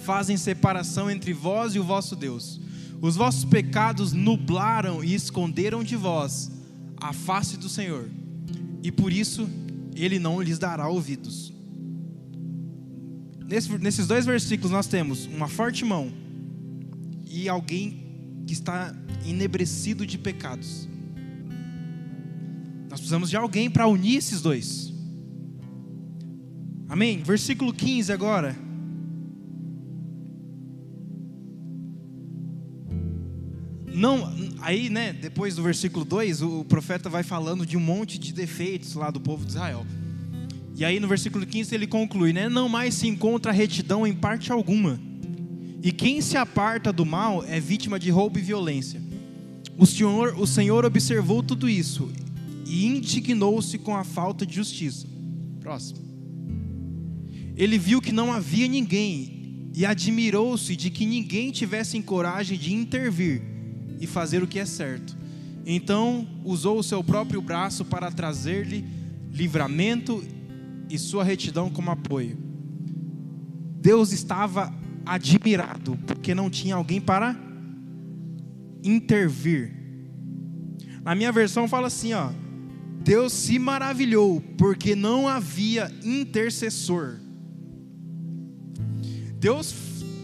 fazem 0.05 0.37
separação 0.37 1.09
entre 1.09 1.33
vós 1.33 1.73
e 1.73 1.79
o 1.79 1.83
vosso 1.83 2.15
Deus. 2.15 2.61
Os 3.01 3.15
vossos 3.15 3.43
pecados 3.43 4.13
nublaram 4.13 5.03
e 5.03 5.15
esconderam 5.15 5.83
de 5.83 5.95
vós 5.95 6.51
a 6.97 7.11
face 7.11 7.57
do 7.57 7.67
Senhor, 7.67 8.07
e 8.83 8.91
por 8.91 9.11
isso 9.11 9.49
ele 9.95 10.19
não 10.19 10.39
lhes 10.39 10.59
dará 10.59 10.87
ouvidos. 10.87 11.51
nesses 13.79 14.05
dois 14.05 14.23
versículos 14.23 14.69
nós 14.69 14.85
temos 14.85 15.25
uma 15.25 15.47
forte 15.47 15.83
mão 15.83 16.13
e 17.27 17.49
alguém 17.49 18.43
que 18.45 18.53
está 18.53 18.95
enebrecido 19.25 20.05
de 20.05 20.19
pecados. 20.19 20.87
Nós 22.91 22.99
precisamos 22.99 23.27
de 23.27 23.37
alguém 23.37 23.71
para 23.71 23.87
unir 23.87 24.17
esses 24.17 24.39
dois. 24.39 24.90
Amém? 26.91 27.19
Versículo 27.23 27.73
15 27.73 28.11
agora. 28.11 28.53
Não, 33.87 34.29
aí, 34.59 34.89
né, 34.89 35.13
depois 35.13 35.55
do 35.55 35.63
versículo 35.63 36.03
2, 36.03 36.41
o 36.41 36.65
profeta 36.65 37.07
vai 37.07 37.23
falando 37.23 37.65
de 37.65 37.77
um 37.77 37.79
monte 37.79 38.19
de 38.19 38.33
defeitos 38.33 38.93
lá 38.95 39.09
do 39.09 39.21
povo 39.21 39.45
de 39.45 39.51
Israel. 39.51 39.85
E 40.75 40.83
aí 40.83 40.99
no 40.99 41.07
versículo 41.07 41.45
15 41.45 41.73
ele 41.73 41.87
conclui, 41.87 42.33
né? 42.33 42.49
Não 42.49 42.67
mais 42.67 42.95
se 42.95 43.07
encontra 43.07 43.53
retidão 43.53 44.05
em 44.05 44.13
parte 44.13 44.51
alguma. 44.51 44.99
E 45.81 45.93
quem 45.93 46.19
se 46.19 46.35
aparta 46.35 46.91
do 46.91 47.05
mal 47.05 47.41
é 47.45 47.57
vítima 47.57 47.97
de 47.97 48.09
roubo 48.09 48.37
e 48.37 48.41
violência. 48.41 49.01
O 49.77 49.85
Senhor, 49.85 50.37
o 50.37 50.45
Senhor 50.45 50.83
observou 50.83 51.41
tudo 51.41 51.69
isso 51.69 52.11
e 52.67 52.85
indignou-se 52.85 53.77
com 53.77 53.95
a 53.95 54.03
falta 54.03 54.45
de 54.45 54.55
justiça. 54.55 55.07
Próximo 55.61 56.10
ele 57.61 57.77
viu 57.77 58.01
que 58.01 58.11
não 58.11 58.33
havia 58.33 58.67
ninguém 58.67 59.69
e 59.75 59.85
admirou-se 59.85 60.75
de 60.75 60.89
que 60.89 61.05
ninguém 61.05 61.51
tivesse 61.51 62.01
coragem 62.01 62.57
de 62.57 62.73
intervir 62.73 63.43
e 63.99 64.07
fazer 64.07 64.41
o 64.41 64.47
que 64.47 64.57
é 64.57 64.65
certo. 64.65 65.15
Então 65.63 66.27
usou 66.43 66.79
o 66.79 66.83
seu 66.83 67.03
próprio 67.03 67.39
braço 67.39 67.85
para 67.85 68.11
trazer-lhe 68.11 68.83
livramento 69.31 70.23
e 70.89 70.97
sua 70.97 71.23
retidão 71.23 71.69
como 71.69 71.91
apoio. 71.91 72.35
Deus 73.79 74.11
estava 74.11 74.73
admirado 75.05 75.99
porque 76.07 76.33
não 76.33 76.49
tinha 76.49 76.73
alguém 76.73 76.99
para 76.99 77.39
intervir. 78.83 79.71
Na 81.03 81.13
minha 81.13 81.31
versão 81.31 81.67
fala 81.67 81.85
assim, 81.85 82.11
ó: 82.13 82.31
Deus 83.03 83.31
se 83.31 83.59
maravilhou 83.59 84.41
porque 84.57 84.95
não 84.95 85.27
havia 85.27 85.91
intercessor. 86.03 87.20
Deus 89.41 89.73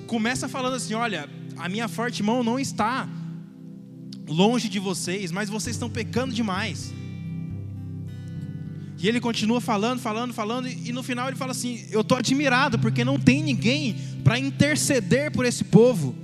começa 0.05 0.47
falando 0.47 0.75
assim: 0.75 0.93
olha, 0.93 1.27
a 1.57 1.67
minha 1.67 1.87
forte 1.87 2.21
mão 2.21 2.43
não 2.43 2.59
está 2.59 3.09
longe 4.27 4.69
de 4.69 4.77
vocês, 4.77 5.31
mas 5.31 5.49
vocês 5.49 5.75
estão 5.75 5.89
pecando 5.89 6.35
demais. 6.35 6.93
E 8.99 9.07
ele 9.07 9.19
continua 9.19 9.59
falando, 9.59 9.99
falando, 9.99 10.35
falando, 10.35 10.67
e 10.67 10.91
no 10.91 11.01
final 11.01 11.27
ele 11.27 11.35
fala 11.35 11.51
assim: 11.51 11.83
Eu 11.89 12.01
estou 12.01 12.15
admirado, 12.15 12.77
porque 12.77 13.03
não 13.03 13.19
tem 13.19 13.41
ninguém 13.41 13.95
para 14.23 14.37
interceder 14.37 15.31
por 15.31 15.45
esse 15.45 15.63
povo. 15.63 16.15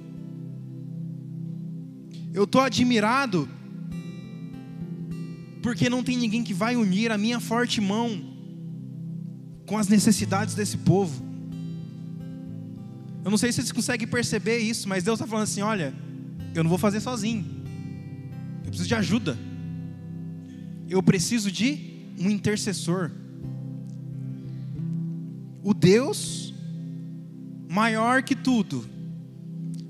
Eu 2.32 2.44
estou 2.44 2.62
admirado, 2.62 3.50
porque 5.64 5.90
não 5.90 6.04
tem 6.04 6.16
ninguém 6.16 6.44
que 6.44 6.54
vai 6.54 6.76
unir 6.76 7.12
a 7.12 7.18
minha 7.18 7.40
forte 7.40 7.82
mão 7.82 8.22
com 9.66 9.80
as 9.80 9.88
necessidades 9.88 10.54
desse 10.54 10.78
povo. 10.78 11.23
Eu 13.24 13.32
não 13.32 13.38
sei 13.38 13.52
se 13.52 13.62
vocês 13.62 13.72
conseguem 13.72 14.08
perceber 14.08 14.58
isso, 14.58 14.88
mas 14.88 15.04
Deus 15.04 15.18
está 15.20 15.28
falando 15.28 15.44
assim: 15.44 15.62
olha, 15.62 15.94
eu 16.54 16.64
não 16.64 16.70
vou 16.70 16.78
fazer 16.78 17.00
sozinho. 17.00 17.46
Eu 18.64 18.70
preciso 18.70 18.88
de 18.88 18.96
ajuda. 18.96 19.38
Eu 20.90 21.02
preciso 21.02 21.52
de 21.52 21.94
um 22.20 22.30
intercessor. 22.30 23.12
O 25.64 25.74
Deus 25.74 26.54
maior 27.70 28.22
que 28.22 28.36
tudo, 28.36 28.86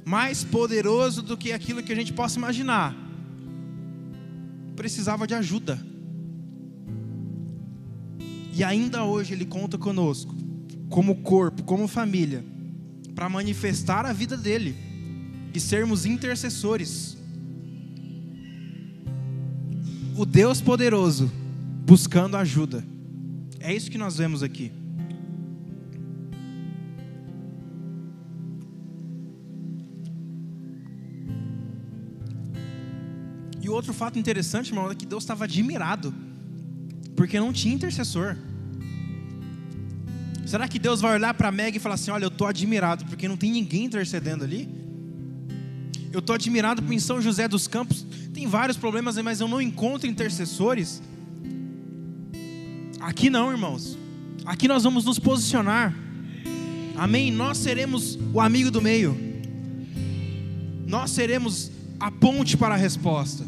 mais 0.06 0.44
poderoso 0.44 1.22
do 1.22 1.36
que 1.36 1.52
aquilo 1.52 1.84
que 1.84 1.92
a 1.92 1.96
gente 1.96 2.14
possa 2.14 2.38
imaginar, 2.38 2.96
precisava 4.76 5.28
de 5.28 5.34
ajuda. 5.34 5.84
E 8.54 8.64
ainda 8.64 9.04
hoje 9.04 9.34
Ele 9.34 9.46
conta 9.46 9.78
conosco, 9.78 10.34
como 10.90 11.18
corpo, 11.24 11.64
como 11.64 11.88
família, 11.88 12.46
para 13.16 13.30
manifestar 13.30 14.06
a 14.06 14.14
vida 14.14 14.36
dele 14.36 14.76
e 15.54 15.60
sermos 15.60 16.06
intercessores. 16.06 17.18
O 20.16 20.26
Deus 20.26 20.62
poderoso 20.62 21.32
buscando 21.86 22.38
ajuda. 22.38 22.84
É 23.60 23.74
isso 23.74 23.90
que 23.90 23.98
nós 23.98 24.18
vemos 24.18 24.44
aqui. 24.44 24.72
E 33.62 33.70
outro 33.70 33.94
fato 33.94 34.20
interessante, 34.20 34.70
irmão, 34.70 34.92
é 34.92 34.96
que 34.96 35.06
Deus 35.06 35.24
estava 35.24 35.46
admirado, 35.46 36.14
porque 37.16 37.40
não 37.40 37.54
tinha 37.54 37.74
intercessor. 37.74 38.36
Será 40.54 40.68
que 40.68 40.78
Deus 40.78 41.02
vai 41.02 41.16
olhar 41.16 41.34
para 41.34 41.52
Meg 41.52 41.76
e 41.76 41.80
falar 41.80 41.96
assim: 41.96 42.12
Olha, 42.12 42.26
eu 42.26 42.28
estou 42.28 42.46
admirado, 42.46 43.06
porque 43.06 43.28
não 43.28 43.36
tem 43.36 43.52
ninguém 43.52 43.86
intercedendo 43.86 44.44
ali? 44.44 44.70
Eu 46.12 46.20
estou 46.20 46.36
admirado 46.36 46.80
porque 46.80 46.94
em 46.94 47.00
São 47.00 47.20
José 47.20 47.48
dos 47.48 47.68
Campos 47.68 48.06
tem 48.32 48.46
vários 48.46 48.78
problemas, 48.78 49.18
mas 49.18 49.42
eu 49.42 49.48
não 49.48 49.60
encontro 49.60 50.08
intercessores. 50.08 51.02
Aqui 53.00 53.32
não, 53.32 53.50
irmãos. 53.50 53.98
Aqui 54.46 54.68
nós 54.68 54.84
vamos 54.84 55.06
nos 55.06 55.18
posicionar. 55.18 55.92
Amém? 56.96 57.32
Nós 57.32 57.58
seremos 57.58 58.20
o 58.32 58.40
amigo 58.40 58.70
do 58.70 58.80
meio. 58.80 59.18
Nós 60.86 61.10
seremos 61.10 61.72
a 62.00 62.12
ponte 62.12 62.56
para 62.56 62.76
a 62.76 62.78
resposta. 62.78 63.44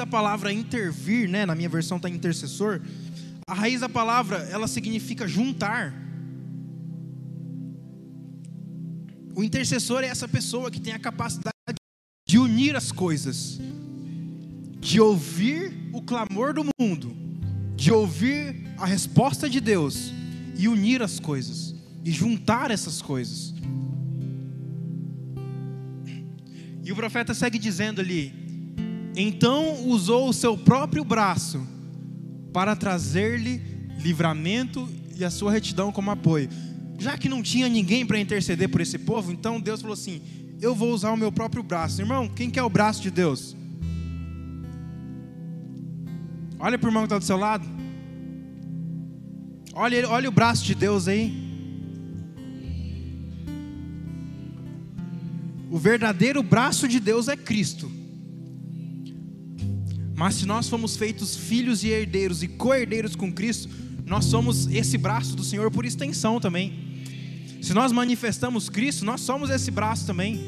Da 0.00 0.06
palavra 0.06 0.50
intervir, 0.50 1.28
né, 1.28 1.44
na 1.44 1.54
minha 1.54 1.68
versão 1.68 1.98
está 1.98 2.08
intercessor. 2.08 2.80
A 3.46 3.52
raiz 3.52 3.80
da 3.80 3.88
palavra, 3.88 4.38
ela 4.50 4.66
significa 4.66 5.28
juntar. 5.28 5.92
O 9.34 9.44
intercessor 9.44 10.02
é 10.02 10.06
essa 10.06 10.26
pessoa 10.26 10.70
que 10.70 10.80
tem 10.80 10.94
a 10.94 10.98
capacidade 10.98 11.50
de 12.26 12.38
unir 12.38 12.76
as 12.76 12.90
coisas, 12.90 13.60
de 14.80 14.98
ouvir 15.00 15.90
o 15.92 16.00
clamor 16.00 16.54
do 16.54 16.64
mundo, 16.80 17.14
de 17.76 17.92
ouvir 17.92 18.56
a 18.78 18.86
resposta 18.86 19.50
de 19.50 19.60
Deus 19.60 20.12
e 20.56 20.66
unir 20.66 21.02
as 21.02 21.20
coisas 21.20 21.74
e 22.02 22.10
juntar 22.10 22.70
essas 22.70 23.02
coisas. 23.02 23.52
E 26.82 26.90
o 26.90 26.96
profeta 26.96 27.34
segue 27.34 27.58
dizendo 27.58 28.00
ali: 28.00 28.39
Então 29.20 29.86
usou 29.86 30.30
o 30.30 30.32
seu 30.32 30.56
próprio 30.56 31.04
braço 31.04 31.60
para 32.54 32.74
trazer-lhe 32.74 33.60
livramento 33.98 34.88
e 35.14 35.22
a 35.22 35.30
sua 35.30 35.52
retidão 35.52 35.92
como 35.92 36.10
apoio. 36.10 36.48
Já 36.98 37.18
que 37.18 37.28
não 37.28 37.42
tinha 37.42 37.68
ninguém 37.68 38.06
para 38.06 38.18
interceder 38.18 38.70
por 38.70 38.80
esse 38.80 38.98
povo, 38.98 39.30
então 39.30 39.60
Deus 39.60 39.82
falou 39.82 39.92
assim: 39.92 40.22
Eu 40.58 40.74
vou 40.74 40.90
usar 40.94 41.12
o 41.12 41.18
meu 41.18 41.30
próprio 41.30 41.62
braço. 41.62 42.00
Irmão, 42.00 42.28
quem 42.28 42.48
quer 42.48 42.62
o 42.62 42.70
braço 42.70 43.02
de 43.02 43.10
Deus? 43.10 43.54
Olha 46.58 46.78
para 46.78 46.86
o 46.86 46.90
irmão 46.90 47.02
que 47.02 47.06
está 47.08 47.18
do 47.18 47.24
seu 47.24 47.36
lado. 47.36 47.68
Olha, 49.74 50.08
olha 50.08 50.30
o 50.30 50.32
braço 50.32 50.64
de 50.64 50.74
Deus 50.74 51.06
aí. 51.06 51.30
O 55.70 55.76
verdadeiro 55.78 56.42
braço 56.42 56.88
de 56.88 56.98
Deus 56.98 57.28
é 57.28 57.36
Cristo. 57.36 57.99
Mas 60.20 60.34
se 60.34 60.44
nós 60.44 60.68
fomos 60.68 60.98
feitos 60.98 61.34
filhos 61.34 61.82
e 61.82 61.88
herdeiros 61.88 62.42
e 62.42 62.46
co-herdeiros 62.46 63.16
com 63.16 63.32
Cristo, 63.32 63.70
nós 64.04 64.26
somos 64.26 64.66
esse 64.66 64.98
braço 64.98 65.34
do 65.34 65.42
Senhor 65.42 65.70
por 65.70 65.86
extensão 65.86 66.38
também. 66.38 66.74
Se 67.62 67.72
nós 67.72 67.90
manifestamos 67.90 68.68
Cristo, 68.68 69.02
nós 69.02 69.22
somos 69.22 69.48
esse 69.48 69.70
braço 69.70 70.04
também. 70.04 70.38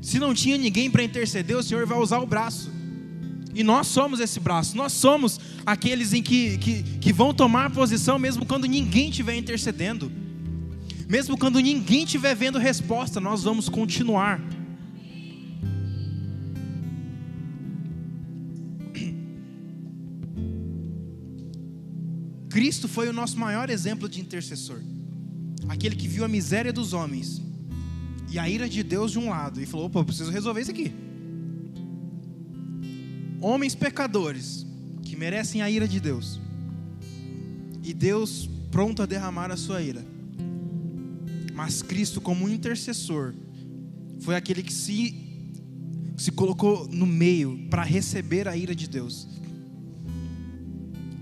Se 0.00 0.18
não 0.18 0.32
tinha 0.32 0.56
ninguém 0.56 0.90
para 0.90 1.02
interceder, 1.02 1.54
o 1.54 1.62
Senhor 1.62 1.84
vai 1.84 1.98
usar 1.98 2.20
o 2.20 2.26
braço. 2.26 2.72
E 3.54 3.62
nós 3.62 3.88
somos 3.88 4.20
esse 4.20 4.40
braço, 4.40 4.74
nós 4.74 4.94
somos 4.94 5.38
aqueles 5.66 6.14
em 6.14 6.22
que, 6.22 6.56
que, 6.56 6.82
que 6.82 7.12
vão 7.12 7.34
tomar 7.34 7.68
posição 7.68 8.18
mesmo 8.18 8.46
quando 8.46 8.64
ninguém 8.64 9.10
estiver 9.10 9.36
intercedendo. 9.36 10.10
Mesmo 11.06 11.36
quando 11.36 11.60
ninguém 11.60 12.04
estiver 12.04 12.34
vendo 12.34 12.58
resposta, 12.58 13.20
nós 13.20 13.42
vamos 13.42 13.68
continuar. 13.68 14.40
Cristo 22.50 22.88
foi 22.88 23.08
o 23.08 23.12
nosso 23.12 23.38
maior 23.38 23.70
exemplo 23.70 24.08
de 24.08 24.20
intercessor. 24.20 24.80
Aquele 25.68 25.94
que 25.94 26.08
viu 26.08 26.24
a 26.24 26.28
miséria 26.28 26.72
dos 26.72 26.92
homens 26.92 27.40
e 28.28 28.38
a 28.40 28.48
ira 28.48 28.68
de 28.68 28.82
Deus 28.82 29.12
de 29.12 29.20
um 29.20 29.30
lado 29.30 29.62
e 29.62 29.66
falou: 29.66 29.86
opa, 29.86 30.00
eu 30.00 30.04
preciso 30.04 30.32
resolver 30.32 30.60
isso 30.60 30.70
aqui. 30.72 30.92
Homens 33.40 33.74
pecadores 33.76 34.66
que 35.04 35.16
merecem 35.16 35.62
a 35.62 35.70
ira 35.70 35.86
de 35.86 36.00
Deus. 36.00 36.40
E 37.82 37.94
Deus 37.94 38.50
pronto 38.70 39.02
a 39.02 39.06
derramar 39.06 39.50
a 39.50 39.56
sua 39.56 39.80
ira. 39.80 40.04
Mas 41.54 41.82
Cristo, 41.82 42.20
como 42.20 42.48
intercessor, 42.48 43.32
foi 44.20 44.34
aquele 44.34 44.62
que 44.62 44.72
se, 44.72 45.14
se 46.16 46.32
colocou 46.32 46.88
no 46.88 47.06
meio 47.06 47.68
para 47.70 47.84
receber 47.84 48.48
a 48.48 48.56
ira 48.56 48.74
de 48.74 48.88
Deus. 48.88 49.28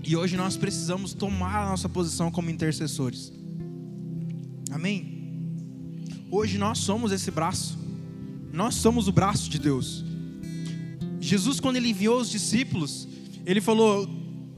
E 0.09 0.15
hoje 0.15 0.35
nós 0.35 0.57
precisamos 0.57 1.13
tomar 1.13 1.61
a 1.61 1.69
nossa 1.69 1.87
posição 1.87 2.31
como 2.31 2.49
intercessores. 2.49 3.31
Amém? 4.71 5.45
Hoje 6.31 6.57
nós 6.57 6.79
somos 6.79 7.11
esse 7.11 7.29
braço. 7.29 7.77
Nós 8.51 8.73
somos 8.73 9.07
o 9.07 9.11
braço 9.11 9.47
de 9.51 9.59
Deus. 9.59 10.03
Jesus, 11.19 11.59
quando 11.59 11.75
ele 11.75 11.89
enviou 11.89 12.19
os 12.19 12.27
discípulos, 12.27 13.07
ele 13.45 13.61
falou: 13.61 14.09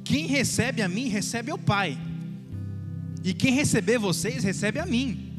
Quem 0.05 0.25
recebe 0.25 0.81
a 0.81 0.87
mim, 0.87 1.09
recebe 1.09 1.51
ao 1.51 1.57
Pai. 1.57 1.99
E 3.21 3.33
quem 3.33 3.53
receber 3.53 3.97
vocês, 3.97 4.45
recebe 4.45 4.79
a 4.79 4.85
mim. 4.85 5.33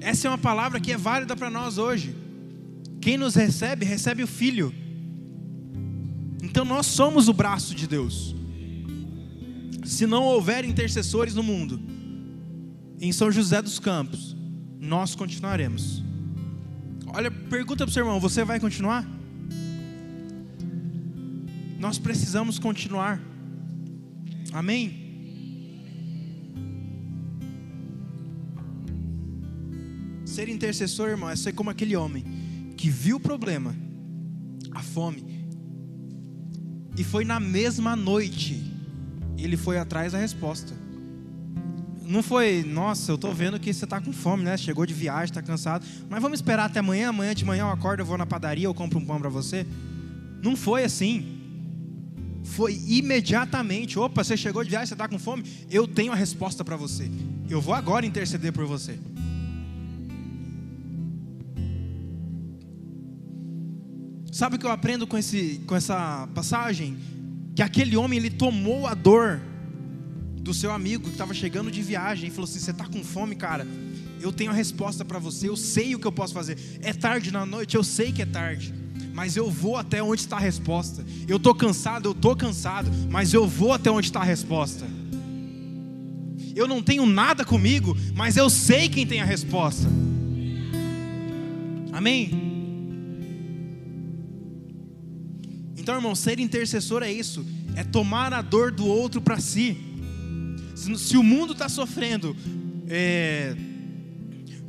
Essa 0.00 0.28
é 0.28 0.30
uma 0.30 0.36
palavra 0.36 0.78
que 0.78 0.92
é 0.92 0.98
válida 0.98 1.34
para 1.34 1.48
nós 1.48 1.78
hoje. 1.78 2.14
Quem 3.00 3.16
nos 3.16 3.34
recebe, 3.34 3.86
recebe 3.86 4.22
o 4.22 4.28
Filho. 4.28 4.70
Então 6.42 6.62
nós 6.66 6.84
somos 6.84 7.26
o 7.26 7.32
braço 7.32 7.74
de 7.74 7.86
Deus. 7.86 8.36
Se 9.88 10.06
não 10.06 10.22
houver 10.22 10.66
intercessores 10.66 11.34
no 11.34 11.42
mundo, 11.42 11.80
em 13.00 13.10
São 13.10 13.32
José 13.32 13.62
dos 13.62 13.78
Campos, 13.78 14.36
nós 14.78 15.14
continuaremos. 15.14 16.04
Olha, 17.06 17.30
pergunta 17.30 17.86
para 17.86 17.90
o 17.90 17.92
seu 17.92 18.04
irmão: 18.04 18.20
você 18.20 18.44
vai 18.44 18.60
continuar? 18.60 19.08
Nós 21.78 21.98
precisamos 21.98 22.58
continuar. 22.58 23.18
Amém? 24.52 25.08
Ser 30.26 30.50
intercessor, 30.50 31.08
irmão, 31.08 31.30
é 31.30 31.34
ser 31.34 31.54
como 31.54 31.70
aquele 31.70 31.96
homem 31.96 32.24
que 32.76 32.90
viu 32.90 33.16
o 33.16 33.20
problema, 33.20 33.74
a 34.70 34.82
fome, 34.82 35.24
e 36.94 37.02
foi 37.02 37.24
na 37.24 37.40
mesma 37.40 37.96
noite, 37.96 38.77
ele 39.44 39.56
foi 39.56 39.78
atrás 39.78 40.12
da 40.12 40.18
resposta. 40.18 40.72
Não 42.02 42.22
foi, 42.22 42.64
nossa, 42.64 43.10
eu 43.10 43.16
estou 43.16 43.34
vendo 43.34 43.60
que 43.60 43.72
você 43.72 43.84
está 43.84 44.00
com 44.00 44.12
fome, 44.12 44.42
né? 44.42 44.56
Chegou 44.56 44.86
de 44.86 44.94
viagem, 44.94 45.26
está 45.26 45.42
cansado, 45.42 45.86
mas 46.08 46.22
vamos 46.22 46.38
esperar 46.38 46.64
até 46.64 46.80
amanhã. 46.80 47.10
Amanhã 47.10 47.34
de 47.34 47.44
manhã 47.44 47.64
eu 47.64 47.70
acordo, 47.70 48.00
eu 48.00 48.06
vou 48.06 48.16
na 48.16 48.24
padaria, 48.24 48.64
eu 48.64 48.72
compro 48.72 48.98
um 48.98 49.04
pão 49.04 49.18
para 49.20 49.28
você. 49.28 49.66
Não 50.42 50.56
foi 50.56 50.84
assim. 50.84 51.38
Foi 52.44 52.80
imediatamente. 52.86 53.98
Opa, 53.98 54.24
você 54.24 54.38
chegou 54.38 54.64
de 54.64 54.70
viagem, 54.70 54.86
você 54.86 54.94
está 54.94 55.06
com 55.06 55.18
fome? 55.18 55.44
Eu 55.70 55.86
tenho 55.86 56.10
a 56.10 56.16
resposta 56.16 56.64
para 56.64 56.76
você. 56.76 57.10
Eu 57.48 57.60
vou 57.60 57.74
agora 57.74 58.06
interceder 58.06 58.54
por 58.54 58.64
você. 58.64 58.98
Sabe 64.32 64.56
o 64.56 64.58
que 64.58 64.64
eu 64.64 64.70
aprendo 64.70 65.06
com, 65.06 65.18
esse, 65.18 65.60
com 65.66 65.76
essa 65.76 66.26
passagem? 66.34 66.96
Que 67.58 67.62
aquele 67.64 67.96
homem 67.96 68.20
ele 68.20 68.30
tomou 68.30 68.86
a 68.86 68.94
dor 68.94 69.40
do 70.40 70.54
seu 70.54 70.70
amigo 70.70 71.02
que 71.02 71.10
estava 71.10 71.34
chegando 71.34 71.72
de 71.72 71.82
viagem 71.82 72.28
e 72.28 72.30
falou 72.30 72.44
assim: 72.48 72.60
Você 72.60 72.70
está 72.70 72.86
com 72.86 73.02
fome, 73.02 73.34
cara? 73.34 73.66
Eu 74.20 74.30
tenho 74.30 74.52
a 74.52 74.54
resposta 74.54 75.04
para 75.04 75.18
você, 75.18 75.48
eu 75.48 75.56
sei 75.56 75.92
o 75.92 75.98
que 75.98 76.06
eu 76.06 76.12
posso 76.12 76.32
fazer. 76.32 76.56
É 76.80 76.92
tarde 76.92 77.32
na 77.32 77.44
noite, 77.44 77.74
eu 77.74 77.82
sei 77.82 78.12
que 78.12 78.22
é 78.22 78.26
tarde, 78.26 78.72
mas 79.12 79.36
eu 79.36 79.50
vou 79.50 79.76
até 79.76 80.00
onde 80.00 80.20
está 80.20 80.36
a 80.36 80.38
resposta. 80.38 81.04
Eu 81.26 81.38
estou 81.38 81.52
cansado, 81.52 82.06
eu 82.06 82.12
estou 82.12 82.36
cansado, 82.36 82.92
mas 83.10 83.34
eu 83.34 83.44
vou 83.44 83.72
até 83.72 83.90
onde 83.90 84.06
está 84.06 84.20
a 84.20 84.24
resposta. 84.24 84.86
Eu 86.54 86.68
não 86.68 86.80
tenho 86.80 87.04
nada 87.06 87.44
comigo, 87.44 87.96
mas 88.14 88.36
eu 88.36 88.48
sei 88.48 88.88
quem 88.88 89.04
tem 89.04 89.20
a 89.20 89.24
resposta. 89.24 89.88
Amém? 91.92 92.47
Então, 95.88 95.96
irmão, 95.96 96.14
ser 96.14 96.38
intercessor 96.38 97.02
é 97.02 97.10
isso, 97.10 97.46
é 97.74 97.82
tomar 97.82 98.34
a 98.34 98.42
dor 98.42 98.70
do 98.70 98.86
outro 98.86 99.22
para 99.22 99.40
si. 99.40 99.74
Se, 100.74 100.94
se, 100.98 101.16
o 101.16 101.22
mundo 101.22 101.54
está 101.54 101.66
sofrendo 101.66 102.36
é, 102.86 103.56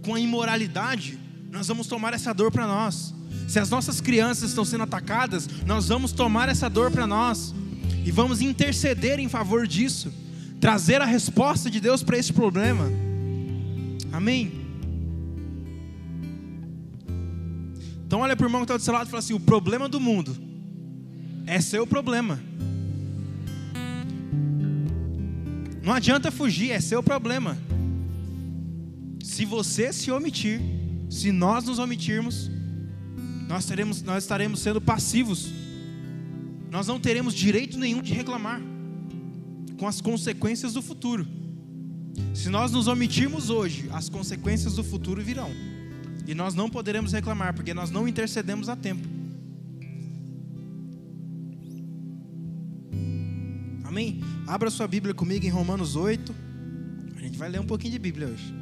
com 0.02 0.16
a 0.16 0.20
imoralidade, 0.22 1.20
nós 1.52 1.68
vamos 1.68 1.88
tomar 1.88 2.14
essa 2.14 2.34
dor 2.34 2.54
para 2.54 2.66
nós. 2.66 3.14
Se 3.50 3.60
as 3.60 3.70
nossas 3.70 4.00
crianças 4.00 4.52
estão 4.52 4.64
sendo 4.64 4.86
atacadas, 4.86 5.50
nós 5.66 5.90
vamos 5.90 6.14
tomar 6.14 6.48
essa 6.48 6.70
dor 6.70 6.90
para 6.90 7.06
nós 7.06 7.54
e 8.06 8.12
vamos 8.12 8.40
interceder 8.40 9.20
em 9.20 9.28
favor 9.28 9.68
disso, 9.68 10.14
trazer 10.62 11.02
a 11.02 11.06
resposta 11.06 11.70
de 11.70 11.82
Deus 11.82 12.02
para 12.02 12.18
esse 12.18 12.32
problema. 12.32 12.90
Amém? 14.14 14.54
Então 18.08 18.22
olha 18.22 18.38
para 18.38 18.46
o 18.46 18.48
irmão 18.48 18.62
que 18.62 18.72
está 18.72 18.78
do 18.78 18.84
seu 18.84 18.94
lado 18.94 19.08
e 19.08 19.10
fala 19.10 19.20
assim: 19.20 19.34
o 19.34 19.40
problema 19.42 19.90
do 19.90 20.00
mundo 20.00 20.48
é 21.50 21.60
seu 21.60 21.88
problema. 21.88 22.40
Não 25.82 25.92
adianta 25.92 26.30
fugir, 26.30 26.70
é 26.70 26.80
seu 26.80 27.02
problema. 27.02 27.58
Se 29.24 29.46
você 29.46 29.92
se 29.92 30.12
omitir, 30.12 30.62
se 31.10 31.32
nós 31.32 31.66
nos 31.66 31.80
omitirmos, 31.80 32.52
nós, 33.48 33.66
teremos, 33.66 34.04
nós 34.04 34.24
estaremos 34.24 34.60
sendo 34.60 34.80
passivos. 34.80 35.52
Nós 36.70 36.86
não 36.86 37.00
teremos 37.00 37.34
direito 37.34 37.80
nenhum 37.80 38.04
de 38.04 38.14
reclamar 38.14 38.62
com 39.76 39.88
as 39.88 40.00
consequências 40.00 40.74
do 40.74 40.84
futuro. 40.84 41.28
Se 42.36 42.50
nós 42.50 42.72
nos 42.72 42.88
omitirmos 42.88 43.50
hoje, 43.50 43.90
as 43.92 44.08
consequências 44.08 44.76
do 44.76 44.84
futuro 44.84 45.24
virão. 45.24 45.50
E 46.28 46.36
nós 46.36 46.54
não 46.54 46.70
poderemos 46.70 47.12
reclamar, 47.12 47.56
porque 47.56 47.74
nós 47.74 47.90
não 47.90 48.08
intercedemos 48.08 48.70
a 48.70 48.76
tempo. 48.76 49.19
Amém? 54.00 54.22
Abra 54.48 54.70
sua 54.70 54.88
Bíblia 54.88 55.14
comigo 55.14 55.46
em 55.46 55.50
Romanos 55.50 55.98
8. 55.98 56.34
A 57.18 57.20
gente 57.20 57.38
vai 57.38 57.50
ler 57.50 57.60
um 57.60 57.66
pouquinho 57.66 57.92
de 57.92 58.00
Bíblia 58.00 58.30
hoje. 58.30 58.56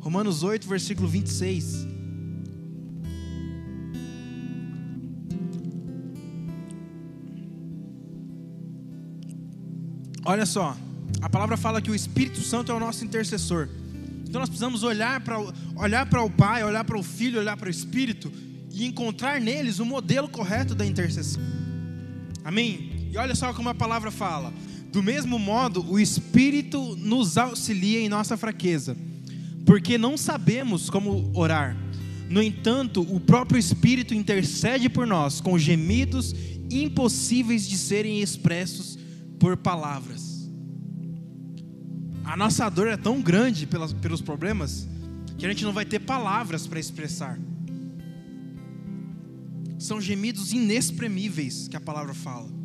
Romanos 0.00 0.42
8, 0.42 0.66
versículo 0.66 1.06
26. 1.06 1.86
Olha 10.24 10.46
só, 10.46 10.74
a 11.20 11.28
palavra 11.28 11.58
fala 11.58 11.82
que 11.82 11.90
o 11.90 11.94
Espírito 11.94 12.40
Santo 12.40 12.72
é 12.72 12.74
o 12.74 12.80
nosso 12.80 13.04
intercessor. 13.04 13.68
Então 14.26 14.40
nós 14.40 14.48
precisamos 14.48 14.82
olhar 14.82 15.20
para 15.20 15.38
olhar 15.76 16.06
para 16.06 16.22
o 16.22 16.30
Pai, 16.30 16.64
olhar 16.64 16.84
para 16.84 16.98
o 16.98 17.02
Filho, 17.02 17.38
olhar 17.38 17.58
para 17.58 17.66
o 17.66 17.70
Espírito 17.70 18.32
e 18.72 18.86
encontrar 18.86 19.38
neles 19.38 19.78
o 19.78 19.84
modelo 19.84 20.26
correto 20.26 20.74
da 20.74 20.86
intercessão. 20.86 21.42
Amém? 22.42 22.87
E 23.10 23.16
olha 23.16 23.34
só 23.34 23.52
como 23.52 23.68
a 23.68 23.74
palavra 23.74 24.10
fala: 24.10 24.52
do 24.92 25.02
mesmo 25.02 25.38
modo, 25.38 25.84
o 25.88 25.98
Espírito 25.98 26.96
nos 26.96 27.36
auxilia 27.36 28.00
em 28.00 28.08
nossa 28.08 28.36
fraqueza, 28.36 28.96
porque 29.66 29.98
não 29.98 30.16
sabemos 30.16 30.88
como 30.88 31.30
orar. 31.34 31.76
No 32.28 32.42
entanto, 32.42 33.00
o 33.00 33.20
próprio 33.20 33.58
Espírito 33.58 34.14
intercede 34.14 34.88
por 34.88 35.06
nós 35.06 35.40
com 35.40 35.58
gemidos 35.58 36.34
impossíveis 36.70 37.66
de 37.66 37.78
serem 37.78 38.20
expressos 38.20 38.98
por 39.38 39.56
palavras. 39.56 40.50
A 42.24 42.36
nossa 42.36 42.68
dor 42.68 42.88
é 42.88 42.96
tão 42.96 43.22
grande 43.22 43.66
pelos 43.66 44.20
problemas 44.20 44.86
que 45.38 45.46
a 45.46 45.48
gente 45.48 45.64
não 45.64 45.72
vai 45.72 45.86
ter 45.86 46.00
palavras 46.00 46.66
para 46.66 46.78
expressar. 46.78 47.38
São 49.78 50.00
gemidos 50.00 50.52
inexprimíveis 50.52 51.68
que 51.68 51.76
a 51.76 51.80
palavra 51.80 52.12
fala. 52.12 52.57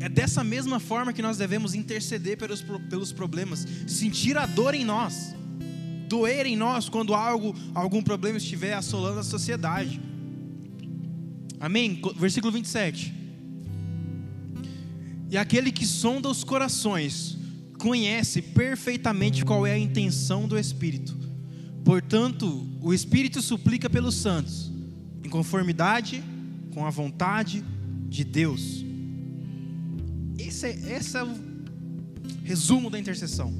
É 0.00 0.08
dessa 0.08 0.44
mesma 0.44 0.78
forma 0.78 1.12
que 1.12 1.22
nós 1.22 1.36
devemos 1.36 1.74
interceder 1.74 2.36
pelos, 2.36 2.62
pelos 2.88 3.12
problemas, 3.12 3.66
sentir 3.86 4.36
a 4.36 4.46
dor 4.46 4.74
em 4.74 4.84
nós, 4.84 5.34
doer 6.08 6.46
em 6.46 6.56
nós 6.56 6.88
quando 6.88 7.14
algo, 7.14 7.54
algum 7.74 8.02
problema 8.02 8.38
estiver 8.38 8.74
assolando 8.74 9.20
a 9.20 9.24
sociedade. 9.24 10.00
Amém? 11.60 12.00
Versículo 12.16 12.52
27. 12.52 13.14
E 15.30 15.36
aquele 15.36 15.72
que 15.72 15.84
sonda 15.84 16.28
os 16.28 16.44
corações 16.44 17.36
conhece 17.78 18.40
perfeitamente 18.40 19.44
qual 19.44 19.66
é 19.66 19.72
a 19.72 19.78
intenção 19.78 20.48
do 20.48 20.58
Espírito. 20.58 21.16
Portanto, 21.84 22.66
o 22.80 22.94
Espírito 22.94 23.42
suplica 23.42 23.90
pelos 23.90 24.14
santos, 24.14 24.70
em 25.24 25.28
conformidade 25.28 26.22
com 26.72 26.86
a 26.86 26.90
vontade 26.90 27.64
de 28.08 28.24
Deus. 28.24 28.87
Esse 30.38 30.66
é, 30.66 30.70
esse 30.96 31.16
é 31.16 31.24
o 31.24 31.34
resumo 32.44 32.88
da 32.88 32.98
intercessão. 32.98 33.52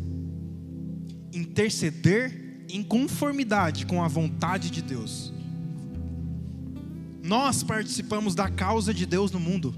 Interceder 1.33 2.65
em 2.69 2.83
conformidade 2.83 3.85
com 3.85 4.03
a 4.03 4.09
vontade 4.09 4.71
de 4.71 4.81
Deus. 4.81 5.33
Nós 7.23 7.63
participamos 7.63 8.35
da 8.35 8.49
causa 8.49 8.95
de 8.95 9.05
Deus 9.05 9.31
no 9.31 9.41
mundo. 9.41 9.75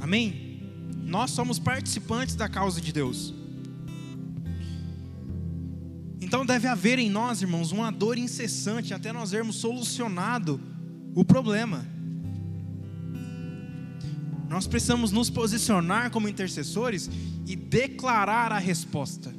Amém? 0.00 0.60
Nós 1.04 1.30
somos 1.30 1.58
participantes 1.58 2.34
da 2.34 2.48
causa 2.48 2.80
de 2.80 2.92
Deus. 2.92 3.32
Então 6.20 6.44
deve 6.44 6.66
haver 6.66 6.98
em 6.98 7.10
nós, 7.10 7.42
irmãos, 7.42 7.72
uma 7.72 7.90
dor 7.90 8.18
incessante 8.18 8.92
até 8.92 9.12
nós 9.12 9.30
vermos 9.30 9.56
solucionado 9.56 10.60
o 11.14 11.24
problema. 11.24 11.86
Nós 14.52 14.66
precisamos 14.66 15.10
nos 15.10 15.30
posicionar 15.30 16.10
como 16.10 16.28
intercessores 16.28 17.08
e 17.46 17.56
declarar 17.56 18.52
a 18.52 18.58
resposta. 18.58 19.32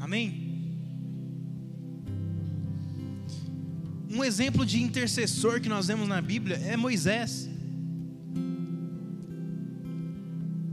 Amém? 0.00 0.72
Um 4.10 4.24
exemplo 4.24 4.64
de 4.64 4.82
intercessor 4.82 5.60
que 5.60 5.68
nós 5.68 5.88
vemos 5.88 6.08
na 6.08 6.22
Bíblia 6.22 6.56
é 6.56 6.74
Moisés. 6.74 7.50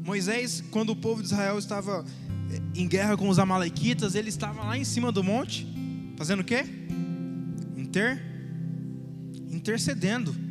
Moisés, 0.06 0.64
quando 0.72 0.92
o 0.92 0.96
povo 0.96 1.22
de 1.22 1.28
Israel 1.28 1.60
estava 1.60 2.06
eh, 2.52 2.62
em 2.74 2.88
guerra 2.88 3.18
com 3.18 3.28
os 3.28 3.38
amalequitas, 3.38 4.16
ele 4.16 4.30
estava 4.30 4.64
lá 4.64 4.78
em 4.78 4.86
cima 4.86 5.12
do 5.12 5.22
monte, 5.22 5.68
fazendo 6.16 6.40
o 6.40 6.46
quê? 6.46 6.64
Inter 7.76 8.24
intercedendo 9.52 10.49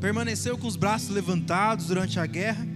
permaneceu 0.00 0.56
com 0.58 0.66
os 0.66 0.76
braços 0.76 1.08
levantados 1.08 1.86
durante 1.86 2.18
a 2.20 2.26
guerra. 2.26 2.66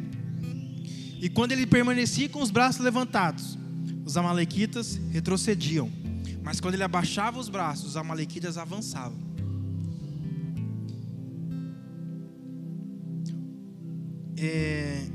E 1.21 1.29
quando 1.29 1.53
ele 1.53 1.67
permanecia 1.67 2.29
com 2.29 2.41
os 2.41 2.51
braços 2.51 2.81
levantados, 2.81 3.59
os 4.05 4.17
amalequitas 4.17 5.01
retrocediam. 5.11 5.91
Mas 6.43 6.61
quando 6.61 6.75
ele 6.75 6.83
abaixava 6.83 7.39
os 7.39 7.49
braços, 7.49 7.91
os 7.91 7.97
amalequitas 7.97 8.57
avançavam. 8.57 9.19
É... 14.39 15.07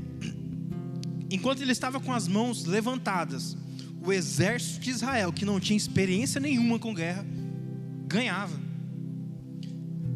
Enquanto 1.28 1.60
ele 1.60 1.72
estava 1.72 1.98
com 1.98 2.12
as 2.12 2.28
mãos 2.28 2.64
levantadas, 2.64 3.56
o 4.00 4.12
exército 4.12 4.80
de 4.80 4.90
Israel, 4.90 5.32
que 5.32 5.44
não 5.44 5.58
tinha 5.58 5.76
experiência 5.76 6.40
nenhuma 6.40 6.78
com 6.78 6.94
guerra, 6.94 7.26
ganhava. 8.06 8.65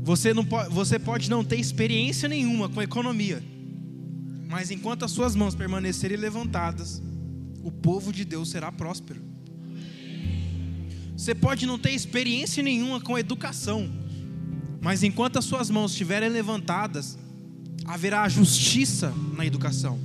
Você, 0.03 0.33
não 0.33 0.45
pode, 0.45 0.73
você 0.73 0.99
pode 0.99 1.29
não 1.29 1.45
ter 1.45 1.57
experiência 1.57 2.29
nenhuma 2.29 2.69
com 2.69 2.81
economia, 2.81 3.43
mas 4.49 4.71
enquanto 4.71 5.05
as 5.05 5.11
suas 5.11 5.37
mãos 5.37 5.55
permanecerem 5.55 6.17
levantadas, 6.17 7.03
o 7.63 7.71
povo 7.71 8.13
de 8.13 8.25
Deus 8.25 8.49
será 8.49 8.73
próspero. 8.73 9.23
Você 11.17 11.35
pode 11.35 11.67
não 11.67 11.79
ter 11.79 11.93
experiência 11.93 12.63
nenhuma 12.63 13.01
com 13.01 13.19
educação, 13.19 13.91
mas 14.81 15.03
enquanto 15.03 15.39
as 15.39 15.45
suas 15.45 15.69
mãos 15.69 15.93
estiverem 15.93 16.31
levantadas, 16.31 17.19
haverá 17.85 18.27
justiça 18.29 19.13
na 19.37 19.45
educação. 19.45 20.01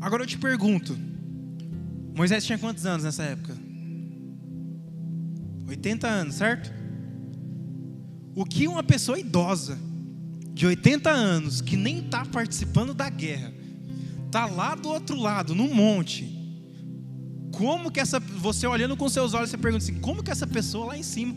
Agora 0.00 0.22
eu 0.22 0.26
te 0.26 0.38
pergunto: 0.38 1.07
Moisés 2.18 2.44
tinha 2.44 2.58
quantos 2.58 2.84
anos 2.84 3.04
nessa 3.04 3.22
época? 3.22 3.56
80 5.68 6.08
anos, 6.08 6.34
certo? 6.34 6.72
O 8.34 8.44
que 8.44 8.66
uma 8.66 8.82
pessoa 8.82 9.20
idosa 9.20 9.78
de 10.52 10.66
80 10.66 11.08
anos 11.08 11.60
que 11.60 11.76
nem 11.76 12.00
está 12.00 12.26
participando 12.26 12.92
da 12.92 13.08
guerra, 13.08 13.54
tá 14.32 14.46
lá 14.46 14.74
do 14.74 14.88
outro 14.88 15.14
lado, 15.14 15.54
no 15.54 15.72
monte. 15.72 16.28
Como 17.52 17.88
que 17.88 18.00
essa, 18.00 18.18
você 18.18 18.66
olhando 18.66 18.96
com 18.96 19.08
seus 19.08 19.32
olhos, 19.32 19.50
você 19.50 19.56
pergunta 19.56 19.84
assim, 19.84 20.00
como 20.00 20.20
que 20.20 20.32
essa 20.32 20.46
pessoa 20.46 20.86
lá 20.86 20.98
em 20.98 21.04
cima 21.04 21.36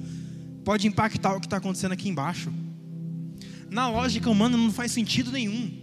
pode 0.66 0.88
impactar 0.88 1.36
o 1.36 1.40
que 1.40 1.46
está 1.46 1.58
acontecendo 1.58 1.92
aqui 1.92 2.10
embaixo? 2.10 2.52
Na 3.70 3.88
lógica 3.88 4.28
humana 4.32 4.58
não 4.58 4.72
faz 4.72 4.92
sentido 4.92 5.32
nenhum. 5.32 5.81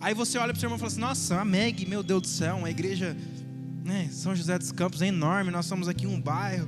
Aí 0.00 0.14
você 0.14 0.38
olha 0.38 0.52
para 0.52 0.56
o 0.56 0.60
seu 0.60 0.66
irmão 0.66 0.76
e 0.76 0.80
fala 0.80 0.90
assim: 0.90 1.00
Nossa, 1.00 1.40
a 1.40 1.44
Meg, 1.44 1.86
meu 1.86 2.02
Deus 2.02 2.22
do 2.22 2.28
céu, 2.28 2.56
uma 2.56 2.70
igreja, 2.70 3.14
né, 3.84 4.08
São 4.10 4.34
José 4.34 4.58
dos 4.58 4.72
Campos 4.72 5.02
é 5.02 5.08
enorme, 5.08 5.50
nós 5.50 5.66
somos 5.66 5.88
aqui 5.88 6.06
um 6.06 6.18
bairro. 6.20 6.66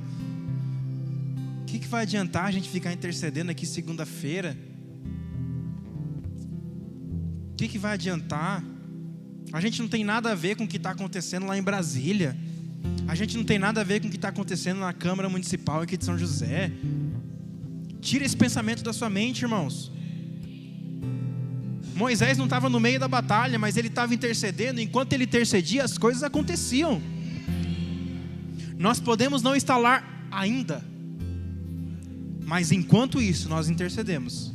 O 1.61 1.65
que, 1.65 1.79
que 1.79 1.87
vai 1.87 2.03
adiantar 2.03 2.45
a 2.45 2.51
gente 2.51 2.69
ficar 2.69 2.93
intercedendo 2.93 3.49
aqui 3.49 3.65
segunda-feira? 3.65 4.55
O 7.51 7.55
que, 7.55 7.67
que 7.67 7.79
vai 7.79 7.93
adiantar? 7.93 8.63
A 9.51 9.59
gente 9.59 9.81
não 9.81 9.89
tem 9.89 10.03
nada 10.03 10.31
a 10.31 10.35
ver 10.35 10.55
com 10.55 10.65
o 10.65 10.67
que 10.67 10.77
está 10.77 10.91
acontecendo 10.91 11.47
lá 11.47 11.57
em 11.57 11.63
Brasília. 11.63 12.37
A 13.07 13.15
gente 13.15 13.37
não 13.37 13.43
tem 13.43 13.57
nada 13.57 13.81
a 13.81 13.83
ver 13.83 13.99
com 13.99 14.07
o 14.07 14.09
que 14.09 14.15
está 14.15 14.29
acontecendo 14.29 14.79
na 14.79 14.93
Câmara 14.93 15.29
Municipal 15.29 15.81
aqui 15.81 15.97
de 15.97 16.05
São 16.05 16.17
José. 16.17 16.71
Tira 18.01 18.25
esse 18.25 18.37
pensamento 18.37 18.83
da 18.83 18.93
sua 18.93 19.09
mente, 19.09 19.41
irmãos. 19.43 19.92
Moisés 21.95 22.37
não 22.37 22.45
estava 22.45 22.69
no 22.69 22.79
meio 22.79 22.99
da 22.99 23.07
batalha, 23.07 23.59
mas 23.59 23.77
ele 23.77 23.87
estava 23.87 24.13
intercedendo. 24.13 24.79
Enquanto 24.79 25.13
ele 25.13 25.25
intercedia, 25.25 25.83
as 25.83 25.97
coisas 25.97 26.23
aconteciam. 26.23 27.01
Nós 28.77 28.99
podemos 28.99 29.41
não 29.41 29.55
lá 29.77 30.03
ainda, 30.31 30.83
mas 32.45 32.71
enquanto 32.71 33.21
isso, 33.21 33.47
nós 33.47 33.69
intercedemos. 33.69 34.53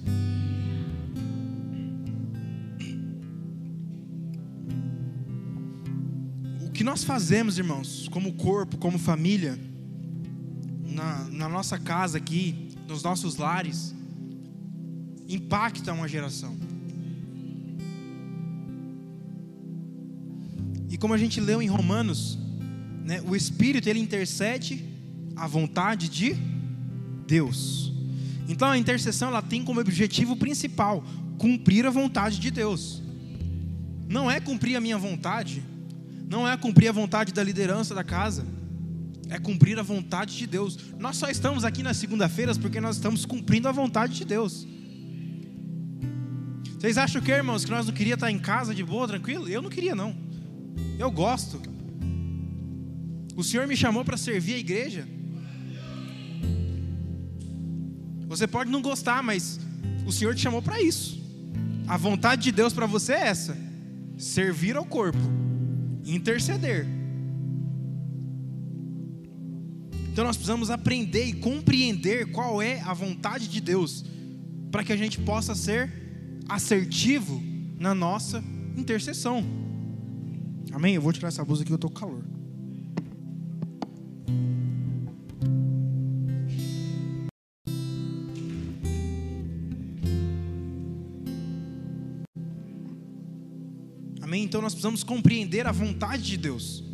O 6.60 6.70
que 6.70 6.84
nós 6.84 7.04
fazemos, 7.04 7.58
irmãos, 7.58 8.08
como 8.08 8.34
corpo, 8.34 8.76
como 8.76 8.98
família, 8.98 9.58
na, 10.84 11.24
na 11.30 11.48
nossa 11.48 11.78
casa 11.78 12.18
aqui, 12.18 12.68
nos 12.86 13.02
nossos 13.02 13.36
lares 13.36 13.94
impacta 15.28 15.92
uma 15.92 16.08
geração. 16.08 16.56
Como 20.98 21.14
a 21.14 21.18
gente 21.18 21.40
leu 21.40 21.62
em 21.62 21.68
Romanos, 21.68 22.38
né, 23.04 23.22
o 23.26 23.34
Espírito 23.34 23.88
ele 23.88 24.00
intercede 24.00 24.84
a 25.36 25.46
vontade 25.46 26.08
de 26.08 26.36
Deus. 27.26 27.92
Então 28.48 28.68
a 28.68 28.78
intercessão 28.78 29.28
ela 29.28 29.42
tem 29.42 29.64
como 29.64 29.80
objetivo 29.80 30.36
principal 30.36 31.04
cumprir 31.38 31.86
a 31.86 31.90
vontade 31.90 32.38
de 32.38 32.50
Deus. 32.50 33.02
Não 34.08 34.30
é 34.30 34.40
cumprir 34.40 34.76
a 34.76 34.80
minha 34.80 34.98
vontade, 34.98 35.62
não 36.28 36.48
é 36.48 36.56
cumprir 36.56 36.88
a 36.88 36.92
vontade 36.92 37.32
da 37.32 37.42
liderança 37.42 37.94
da 37.94 38.02
casa 38.02 38.58
é 39.30 39.38
cumprir 39.38 39.78
a 39.78 39.82
vontade 39.82 40.36
de 40.36 40.46
Deus. 40.46 40.78
Nós 40.98 41.16
só 41.16 41.28
estamos 41.28 41.64
aqui 41.64 41.82
nas 41.82 41.96
segunda-feiras 41.96 42.56
porque 42.56 42.80
nós 42.80 42.96
estamos 42.96 43.24
cumprindo 43.24 43.68
a 43.68 43.72
vontade 43.72 44.14
de 44.14 44.24
Deus. 44.24 44.66
Vocês 46.78 46.96
acham 46.96 47.20
que, 47.20 47.30
irmãos, 47.30 47.64
que 47.64 47.70
nós 47.70 47.86
não 47.86 47.92
queríamos 47.92 48.22
estar 48.22 48.30
em 48.30 48.38
casa 48.38 48.74
de 48.74 48.84
boa, 48.84 49.06
tranquilo? 49.06 49.48
Eu 49.48 49.60
não 49.60 49.68
queria, 49.68 49.94
não. 49.94 50.16
Eu 50.98 51.10
gosto. 51.12 51.60
O 53.36 53.44
Senhor 53.44 53.68
me 53.68 53.76
chamou 53.76 54.04
para 54.04 54.16
servir 54.16 54.54
a 54.54 54.58
igreja. 54.58 55.06
Você 58.26 58.48
pode 58.48 58.68
não 58.68 58.82
gostar, 58.82 59.22
mas 59.22 59.60
o 60.04 60.12
Senhor 60.12 60.34
te 60.34 60.40
chamou 60.40 60.60
para 60.60 60.82
isso. 60.82 61.22
A 61.86 61.96
vontade 61.96 62.42
de 62.42 62.52
Deus 62.52 62.72
para 62.72 62.84
você 62.84 63.12
é 63.12 63.28
essa: 63.28 63.56
servir 64.18 64.76
ao 64.76 64.84
corpo, 64.84 65.18
interceder. 66.04 66.84
Então 70.10 70.24
nós 70.24 70.36
precisamos 70.36 70.68
aprender 70.68 71.26
e 71.26 71.32
compreender 71.34 72.32
qual 72.32 72.60
é 72.60 72.80
a 72.80 72.92
vontade 72.92 73.46
de 73.46 73.60
Deus, 73.60 74.04
para 74.72 74.82
que 74.82 74.92
a 74.92 74.96
gente 74.96 75.20
possa 75.20 75.54
ser 75.54 75.92
assertivo 76.48 77.40
na 77.78 77.94
nossa 77.94 78.42
intercessão. 78.76 79.67
Amém? 80.72 80.94
Eu 80.94 81.02
vou 81.02 81.12
tirar 81.12 81.28
essa 81.28 81.44
blusa 81.44 81.62
aqui, 81.62 81.72
eu 81.72 81.76
estou 81.76 81.90
com 81.90 81.98
calor. 81.98 82.22
Amém? 94.20 94.44
Então 94.44 94.60
nós 94.60 94.74
precisamos 94.74 95.02
compreender 95.02 95.66
a 95.66 95.72
vontade 95.72 96.22
de 96.22 96.36
Deus, 96.36 96.84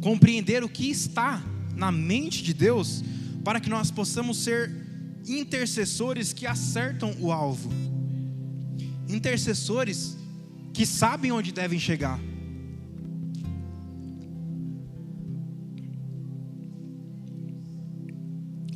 compreender 0.00 0.62
o 0.62 0.68
que 0.68 0.88
está 0.88 1.42
na 1.74 1.90
mente 1.90 2.44
de 2.44 2.54
Deus, 2.54 3.02
para 3.42 3.58
que 3.58 3.68
nós 3.68 3.90
possamos 3.90 4.38
ser 4.38 4.70
intercessores 5.26 6.32
que 6.32 6.46
acertam 6.46 7.14
o 7.18 7.32
alvo, 7.32 7.70
intercessores 9.08 10.16
que 10.72 10.86
sabem 10.86 11.32
onde 11.32 11.50
devem 11.50 11.78
chegar. 11.78 12.20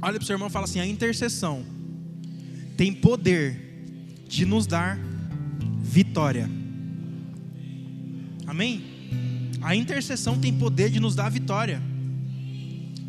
Olha 0.05 0.19
para 0.19 0.23
o 0.25 0.27
seu 0.27 0.35
irmão 0.35 0.49
e 0.49 0.51
fala 0.51 0.67
assim: 0.67 0.81
a 0.81 0.87
intercessão 0.87 1.64
tem 2.77 2.93
poder 2.93 3.59
de 4.29 4.45
nos 4.45 4.67
dar 4.67 4.99
vitória. 5.81 6.47
Amém? 8.47 8.85
A 9.62 9.75
intercessão 9.75 10.38
tem 10.38 10.53
poder 10.53 10.90
de 10.90 11.01
nos 11.01 11.14
dar 11.14 11.31
vitória. 11.31 11.81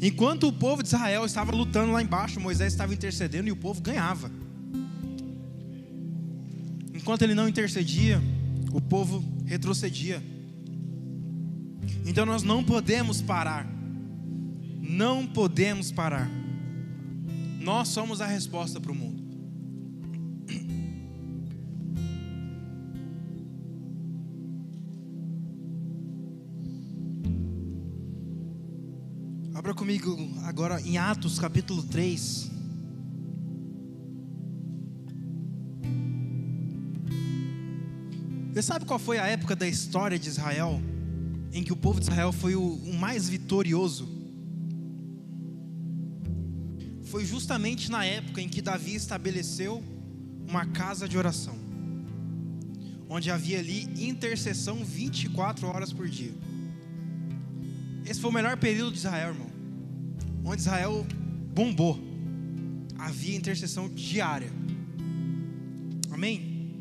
Enquanto 0.02 0.48
o 0.48 0.54
povo 0.54 0.82
de 0.82 0.88
Israel 0.88 1.26
estava 1.26 1.52
lutando 1.52 1.92
lá 1.92 2.02
embaixo, 2.02 2.40
Moisés 2.40 2.72
estava 2.72 2.94
intercedendo 2.94 3.50
e 3.50 3.52
o 3.52 3.58
povo 3.58 3.82
ganhava. 3.82 4.32
Enquanto 6.94 7.24
ele 7.24 7.36
não 7.36 7.50
intercedia, 7.50 8.22
o 8.72 8.80
povo 8.80 9.22
retrocedia. 9.46 10.24
Então 12.06 12.26
nós 12.26 12.42
não 12.42 12.64
podemos 12.64 13.22
parar. 13.22 13.68
Não 14.82 15.28
podemos 15.28 15.92
parar. 15.92 16.45
Nós 17.66 17.88
somos 17.88 18.22
a 18.22 18.28
resposta 18.28 18.80
para 18.80 18.92
o 18.92 18.96
mundo. 18.96 19.24
Abra 29.56 29.74
comigo 29.74 30.16
agora 30.44 30.80
em 30.80 31.00
Atos 31.00 31.40
capítulo 31.40 31.82
3. 31.82 32.52
Você 38.54 38.62
sabe 38.62 38.86
qual 38.86 39.00
foi 39.00 39.18
a 39.18 39.26
época 39.26 39.56
da 39.56 39.68
história 39.68 40.20
de 40.20 40.30
Israel 40.30 40.80
em 41.52 41.64
que 41.64 41.74
o 41.74 41.76
povo 41.76 42.00
de 42.00 42.06
Israel 42.06 42.32
foi 42.32 42.56
o, 42.56 42.80
mais 42.94 43.28
vitorioso? 43.28 44.15
Foi 47.16 47.24
justamente 47.24 47.90
na 47.90 48.04
época 48.04 48.42
em 48.42 48.50
que 48.50 48.62
Davi 48.62 48.94
estabeleceu 48.94 49.82
uma 50.46 50.66
casa 50.66 51.08
de 51.08 51.18
oração, 51.18 51.58
onde 53.08 53.32
havia 53.32 53.58
ali 53.58 53.84
intercessão 54.06 54.84
24 54.84 55.66
horas 55.66 55.94
por 55.94 56.10
dia. 56.10 56.34
Esse 58.06 58.20
foi 58.20 58.30
o 58.30 58.34
melhor 58.34 58.58
período 58.58 58.92
de 58.92 58.98
Israel, 58.98 59.30
irmão 59.30 59.50
onde 60.44 60.60
Israel 60.60 61.08
bombou. 61.54 61.98
Havia 62.98 63.38
intercessão 63.38 63.88
diária. 63.88 64.52
Amém? 66.12 66.74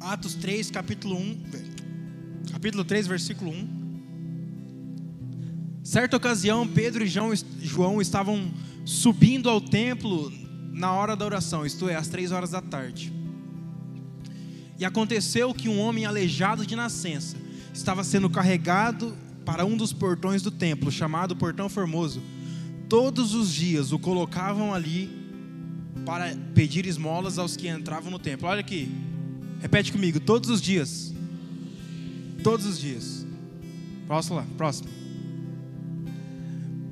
Atos 0.00 0.34
3, 0.34 0.72
capítulo 0.72 1.16
1, 1.16 1.42
capítulo 2.50 2.84
3, 2.84 3.06
versículo 3.06 3.52
1. 3.52 3.78
Certa 5.84 6.16
ocasião, 6.16 6.66
Pedro 6.66 7.04
e 7.04 7.06
João 7.06 8.02
estavam 8.02 8.52
subindo 8.88 9.50
ao 9.50 9.60
templo 9.60 10.32
na 10.72 10.92
hora 10.92 11.14
da 11.14 11.24
oração, 11.24 11.66
isto 11.66 11.88
é, 11.88 11.94
às 11.94 12.08
três 12.08 12.32
horas 12.32 12.50
da 12.50 12.62
tarde. 12.62 13.12
E 14.78 14.84
aconteceu 14.84 15.52
que 15.52 15.68
um 15.68 15.78
homem 15.78 16.06
aleijado 16.06 16.64
de 16.64 16.74
nascença 16.74 17.36
estava 17.74 18.02
sendo 18.02 18.30
carregado 18.30 19.14
para 19.44 19.66
um 19.66 19.76
dos 19.76 19.92
portões 19.92 20.40
do 20.40 20.50
templo, 20.50 20.90
chamado 20.90 21.36
Portão 21.36 21.68
Formoso 21.68 22.22
todos 22.88 23.34
os 23.34 23.52
dias 23.52 23.92
o 23.92 23.98
colocavam 23.98 24.72
ali 24.72 25.10
para 26.06 26.34
pedir 26.54 26.86
esmolas 26.86 27.38
aos 27.38 27.56
que 27.56 27.68
entravam 27.68 28.10
no 28.10 28.18
templo. 28.18 28.48
Olha 28.48 28.60
aqui, 28.60 28.90
repete 29.60 29.92
comigo: 29.92 30.18
todos 30.18 30.48
os 30.48 30.62
dias. 30.62 31.12
Todos 32.42 32.64
os 32.64 32.78
dias. 32.78 33.26
Próximo 34.06 34.36
lá, 34.36 34.46
próximo. 34.56 34.97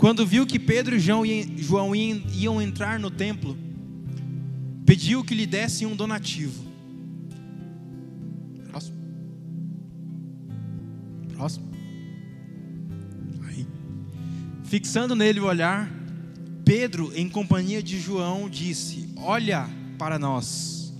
Quando 0.06 0.24
viu 0.24 0.46
que 0.46 0.56
Pedro 0.56 0.94
e 0.94 1.00
João 1.00 1.92
iam 1.92 2.62
entrar 2.62 2.96
no 2.96 3.10
templo, 3.10 3.58
pediu 4.84 5.24
que 5.24 5.34
lhe 5.34 5.46
dessem 5.46 5.84
um 5.84 5.96
donativo. 5.96 6.64
Próximo. 8.70 8.96
Próximo. 11.34 11.72
Aí. 13.48 13.66
Fixando 14.62 15.16
nele 15.16 15.40
o 15.40 15.46
olhar, 15.46 15.90
Pedro, 16.64 17.10
em 17.12 17.28
companhia 17.28 17.82
de 17.82 17.98
João, 17.98 18.48
disse: 18.48 19.12
Olha 19.16 19.68
para 19.98 20.20
nós. 20.20 20.94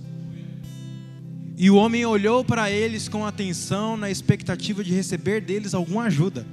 E 1.55 1.69
o 1.69 1.77
homem 1.77 2.05
olhou 2.05 2.43
para 2.43 2.69
eles 2.69 3.07
com 3.07 3.25
atenção, 3.25 3.95
na 3.95 4.11
expectativa 4.11 4.83
de 4.83 4.93
receber 4.93 5.39
deles 5.39 5.73
alguma 5.73 6.03
ajuda. 6.07 6.45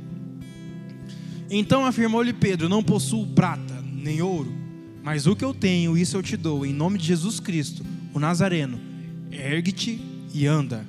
Então 1.56 1.86
afirmou-lhe 1.86 2.32
Pedro: 2.32 2.68
Não 2.68 2.82
possuo 2.82 3.28
prata 3.28 3.80
nem 3.92 4.20
ouro, 4.20 4.52
mas 5.04 5.28
o 5.28 5.36
que 5.36 5.44
eu 5.44 5.54
tenho, 5.54 5.96
isso 5.96 6.16
eu 6.16 6.22
te 6.22 6.36
dou, 6.36 6.66
em 6.66 6.72
nome 6.72 6.98
de 6.98 7.06
Jesus 7.06 7.38
Cristo, 7.38 7.86
o 8.12 8.18
Nazareno. 8.18 8.80
Ergue-te 9.30 10.00
e 10.34 10.48
anda. 10.48 10.84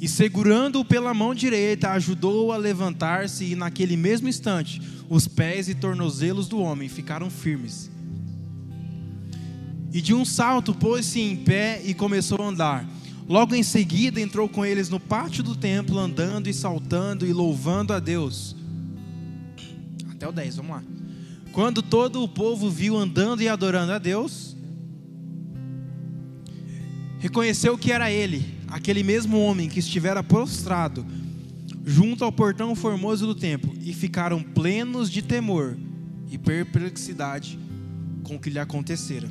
E 0.00 0.06
segurando-o 0.06 0.84
pela 0.84 1.12
mão 1.12 1.34
direita, 1.34 1.90
ajudou-o 1.90 2.52
a 2.52 2.56
levantar-se, 2.56 3.44
e 3.44 3.56
naquele 3.56 3.96
mesmo 3.96 4.28
instante, 4.28 4.80
os 5.08 5.26
pés 5.26 5.68
e 5.68 5.74
tornozelos 5.74 6.46
do 6.46 6.60
homem 6.60 6.88
ficaram 6.88 7.28
firmes. 7.28 7.90
E 9.92 10.00
de 10.00 10.14
um 10.14 10.24
salto 10.24 10.72
pôs-se 10.72 11.20
em 11.20 11.36
pé 11.36 11.82
e 11.84 11.92
começou 11.92 12.40
a 12.40 12.46
andar. 12.46 12.88
Logo 13.28 13.52
em 13.52 13.64
seguida 13.64 14.20
entrou 14.20 14.48
com 14.48 14.64
eles 14.64 14.88
no 14.88 15.00
pátio 15.00 15.42
do 15.42 15.56
templo, 15.56 15.98
andando 15.98 16.48
e 16.48 16.54
saltando 16.54 17.26
e 17.26 17.32
louvando 17.32 17.92
a 17.92 17.98
Deus 17.98 18.61
até 20.22 20.28
o 20.28 20.32
10, 20.32 20.56
vamos 20.56 20.72
lá. 20.72 20.82
Quando 21.50 21.82
todo 21.82 22.22
o 22.22 22.28
povo 22.28 22.70
viu 22.70 22.96
andando 22.96 23.42
e 23.42 23.48
adorando 23.48 23.92
a 23.92 23.98
Deus, 23.98 24.56
reconheceu 27.18 27.76
que 27.76 27.90
era 27.90 28.10
ele, 28.10 28.44
aquele 28.68 29.02
mesmo 29.02 29.38
homem 29.40 29.68
que 29.68 29.80
estivera 29.80 30.22
prostrado 30.22 31.04
junto 31.84 32.24
ao 32.24 32.30
portão 32.30 32.76
formoso 32.76 33.26
do 33.26 33.34
templo, 33.34 33.74
e 33.82 33.92
ficaram 33.92 34.40
plenos 34.40 35.10
de 35.10 35.20
temor 35.20 35.76
e 36.30 36.38
perplexidade 36.38 37.58
com 38.22 38.36
o 38.36 38.38
que 38.38 38.48
lhe 38.48 38.60
acontecera. 38.60 39.28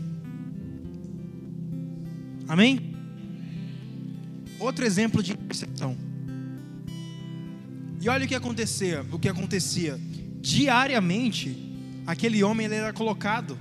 Amém? 2.50 2.94
Outro 4.60 4.84
exemplo 4.84 5.24
de 5.24 5.32
intercessão. 5.32 5.96
E 8.02 8.10
olha 8.10 8.26
o 8.26 8.28
que 8.28 8.36
acontecia, 8.36 9.06
o 9.10 9.18
que 9.18 9.30
acontecia 9.30 9.98
diariamente, 10.42 11.56
aquele 12.06 12.44
homem 12.44 12.68
era 12.68 12.92
colocado 12.92 13.58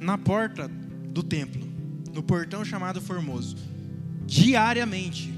na 0.00 0.18
porta 0.18 0.68
do 1.12 1.22
templo, 1.22 1.66
no 2.12 2.22
portão 2.22 2.64
chamado 2.64 3.00
Formoso. 3.00 3.56
Diariamente. 4.26 5.32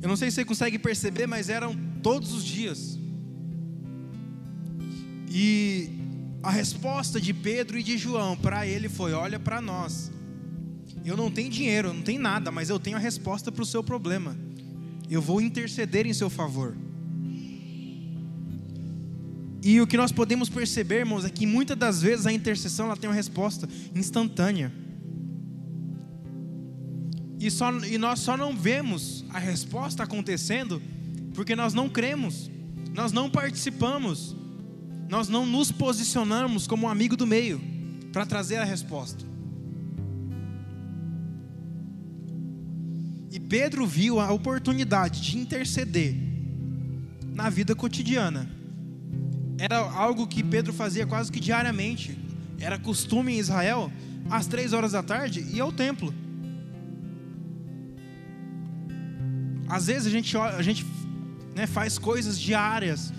Eu 0.00 0.08
não 0.08 0.16
sei 0.16 0.30
se 0.30 0.36
você 0.36 0.44
consegue 0.44 0.78
perceber, 0.78 1.26
mas 1.26 1.48
eram 1.48 1.76
todos 2.02 2.32
os 2.32 2.44
dias. 2.44 2.98
E 5.30 5.90
a 6.42 6.50
resposta 6.50 7.20
de 7.20 7.32
Pedro 7.32 7.78
e 7.78 7.82
de 7.82 7.96
João 7.96 8.36
para 8.36 8.66
ele 8.66 8.88
foi: 8.88 9.12
Olha 9.12 9.38
para 9.38 9.60
nós. 9.60 10.12
Eu 11.04 11.16
não 11.16 11.30
tenho 11.30 11.50
dinheiro, 11.50 11.88
eu 11.88 11.94
não 11.94 12.02
tenho 12.02 12.20
nada, 12.20 12.50
mas 12.50 12.70
eu 12.70 12.78
tenho 12.78 12.96
a 12.96 13.00
resposta 13.00 13.50
para 13.52 13.62
o 13.62 13.66
seu 13.66 13.82
problema. 13.82 14.36
Eu 15.10 15.20
vou 15.20 15.40
interceder 15.40 16.06
em 16.06 16.14
seu 16.14 16.30
favor. 16.30 16.74
E 19.64 19.80
o 19.80 19.86
que 19.86 19.96
nós 19.96 20.12
podemos 20.12 20.50
perceber, 20.50 20.96
irmãos, 20.96 21.24
é 21.24 21.30
que 21.30 21.46
muitas 21.46 21.74
das 21.74 22.02
vezes 22.02 22.26
a 22.26 22.32
intercessão 22.32 22.84
ela 22.84 22.98
tem 22.98 23.08
uma 23.08 23.16
resposta 23.16 23.66
instantânea. 23.94 24.70
E, 27.40 27.50
só, 27.50 27.70
e 27.78 27.96
nós 27.96 28.20
só 28.20 28.36
não 28.36 28.54
vemos 28.54 29.24
a 29.30 29.38
resposta 29.38 30.02
acontecendo 30.02 30.82
porque 31.32 31.56
nós 31.56 31.72
não 31.72 31.88
cremos, 31.88 32.50
nós 32.92 33.10
não 33.10 33.30
participamos, 33.30 34.36
nós 35.08 35.28
não 35.28 35.46
nos 35.46 35.72
posicionamos 35.72 36.66
como 36.66 36.86
um 36.86 36.90
amigo 36.90 37.16
do 37.16 37.26
meio 37.26 37.58
para 38.12 38.26
trazer 38.26 38.56
a 38.56 38.64
resposta. 38.64 39.24
E 43.32 43.40
Pedro 43.40 43.86
viu 43.86 44.20
a 44.20 44.30
oportunidade 44.30 45.22
de 45.22 45.38
interceder 45.38 46.14
na 47.32 47.48
vida 47.48 47.74
cotidiana 47.74 48.62
era 49.58 49.78
algo 49.78 50.26
que 50.26 50.42
Pedro 50.42 50.72
fazia 50.72 51.06
quase 51.06 51.30
que 51.30 51.40
diariamente. 51.40 52.18
Era 52.58 52.78
costume 52.78 53.34
em 53.34 53.38
Israel, 53.38 53.92
às 54.30 54.46
três 54.46 54.72
horas 54.72 54.92
da 54.92 55.02
tarde, 55.02 55.40
ir 55.40 55.60
ao 55.60 55.72
templo. 55.72 56.12
Às 59.68 59.86
vezes 59.86 60.06
a 60.06 60.10
gente, 60.10 60.36
a 60.36 60.62
gente 60.62 60.84
né, 61.54 61.66
faz 61.66 61.98
coisas 61.98 62.38
diárias, 62.38 63.12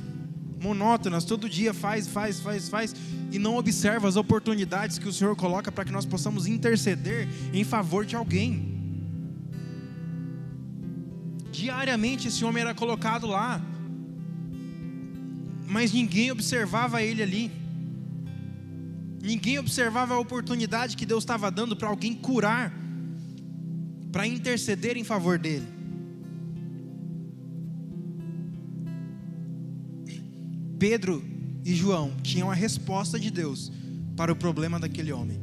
monótonas, 0.61 1.23
todo 1.23 1.49
dia 1.49 1.73
faz, 1.73 2.07
faz, 2.07 2.39
faz, 2.39 2.69
faz, 2.69 2.95
e 3.31 3.39
não 3.39 3.57
observa 3.57 4.07
as 4.07 4.15
oportunidades 4.15 4.97
que 4.97 5.07
o 5.07 5.13
Senhor 5.13 5.35
coloca 5.35 5.71
para 5.71 5.85
que 5.85 5.91
nós 5.91 6.05
possamos 6.05 6.47
interceder 6.47 7.27
em 7.53 7.63
favor 7.63 8.05
de 8.05 8.15
alguém. 8.15 8.73
Diariamente 11.51 12.27
esse 12.27 12.43
homem 12.43 12.61
era 12.61 12.73
colocado 12.73 13.27
lá 13.27 13.61
mas 15.75 15.91
ninguém 15.91 16.31
observava 16.31 17.03
ele 17.03 17.21
ali. 17.21 17.51
Ninguém 19.21 19.59
observava 19.59 20.13
a 20.13 20.19
oportunidade 20.19 20.95
que 20.95 21.05
Deus 21.05 21.25
estava 21.25 21.51
dando 21.51 21.75
para 21.75 21.89
alguém 21.89 22.13
curar, 22.13 22.73
para 24.09 24.25
interceder 24.25 24.95
em 24.95 25.03
favor 25.03 25.38
dele. 25.38 25.67
Pedro 30.79 31.21
e 31.65 31.75
João 31.75 32.15
tinham 32.23 32.49
a 32.49 32.53
resposta 32.53 33.19
de 33.19 33.29
Deus 33.29 33.69
para 34.15 34.31
o 34.31 34.35
problema 34.35 34.79
daquele 34.79 35.11
homem. 35.11 35.41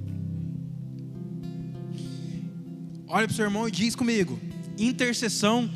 Olha 3.07 3.27
para 3.27 3.35
o 3.35 3.37
seu 3.37 3.45
irmão 3.45 3.69
e 3.69 3.71
diz 3.71 3.95
comigo: 3.95 4.41
intercessão 4.79 5.71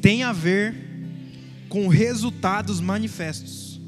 tem 0.00 0.22
a 0.22 0.32
ver 0.32 0.85
com 1.68 1.88
resultados 1.88 2.80
manifestos. 2.80 3.80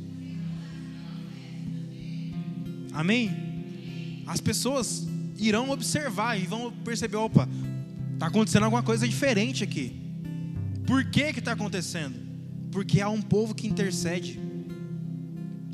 Amém? 2.92 4.22
As 4.26 4.40
pessoas 4.40 5.06
irão 5.38 5.70
observar 5.70 6.36
e 6.36 6.46
vão 6.46 6.72
perceber: 6.72 7.16
opa, 7.16 7.48
está 8.14 8.26
acontecendo 8.26 8.64
alguma 8.64 8.82
coisa 8.82 9.06
diferente 9.06 9.62
aqui. 9.62 10.00
Por 10.86 11.04
que 11.04 11.32
que 11.32 11.38
está 11.38 11.52
acontecendo? 11.52 12.18
Porque 12.72 13.00
há 13.00 13.08
um 13.08 13.22
povo 13.22 13.54
que 13.54 13.66
intercede. 13.66 14.40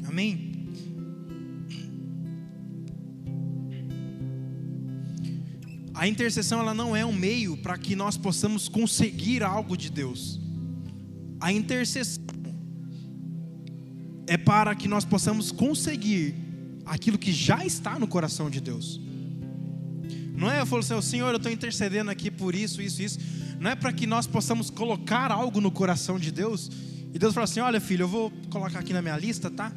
Amém? 0.06 0.54
A 5.94 6.08
intercessão 6.08 6.60
ela 6.60 6.74
não 6.74 6.94
é 6.94 7.06
um 7.06 7.12
meio 7.12 7.56
para 7.56 7.78
que 7.78 7.94
nós 7.94 8.16
possamos 8.16 8.68
conseguir 8.68 9.42
algo 9.42 9.76
de 9.76 9.90
Deus. 9.90 10.43
A 11.44 11.52
intercessão 11.52 12.24
é 14.26 14.38
para 14.38 14.74
que 14.74 14.88
nós 14.88 15.04
possamos 15.04 15.52
conseguir 15.52 16.34
aquilo 16.86 17.18
que 17.18 17.30
já 17.30 17.66
está 17.66 17.98
no 17.98 18.06
coração 18.06 18.48
de 18.48 18.62
Deus. 18.62 18.98
Não 20.34 20.50
é 20.50 20.62
eu 20.62 20.64
falo 20.64 20.80
assim, 20.80 20.98
Senhor, 21.02 21.28
eu 21.28 21.36
estou 21.36 21.52
intercedendo 21.52 22.10
aqui 22.10 22.30
por 22.30 22.54
isso, 22.54 22.80
isso, 22.80 23.02
isso. 23.02 23.18
Não 23.60 23.70
é 23.70 23.76
para 23.76 23.92
que 23.92 24.06
nós 24.06 24.26
possamos 24.26 24.70
colocar 24.70 25.30
algo 25.30 25.60
no 25.60 25.70
coração 25.70 26.18
de 26.18 26.32
Deus 26.32 26.70
e 27.12 27.18
Deus 27.18 27.34
fala 27.34 27.44
assim: 27.44 27.60
olha, 27.60 27.78
filho, 27.78 28.04
eu 28.04 28.08
vou 28.08 28.32
colocar 28.48 28.78
aqui 28.78 28.94
na 28.94 29.02
minha 29.02 29.18
lista, 29.18 29.50
tá? 29.50 29.70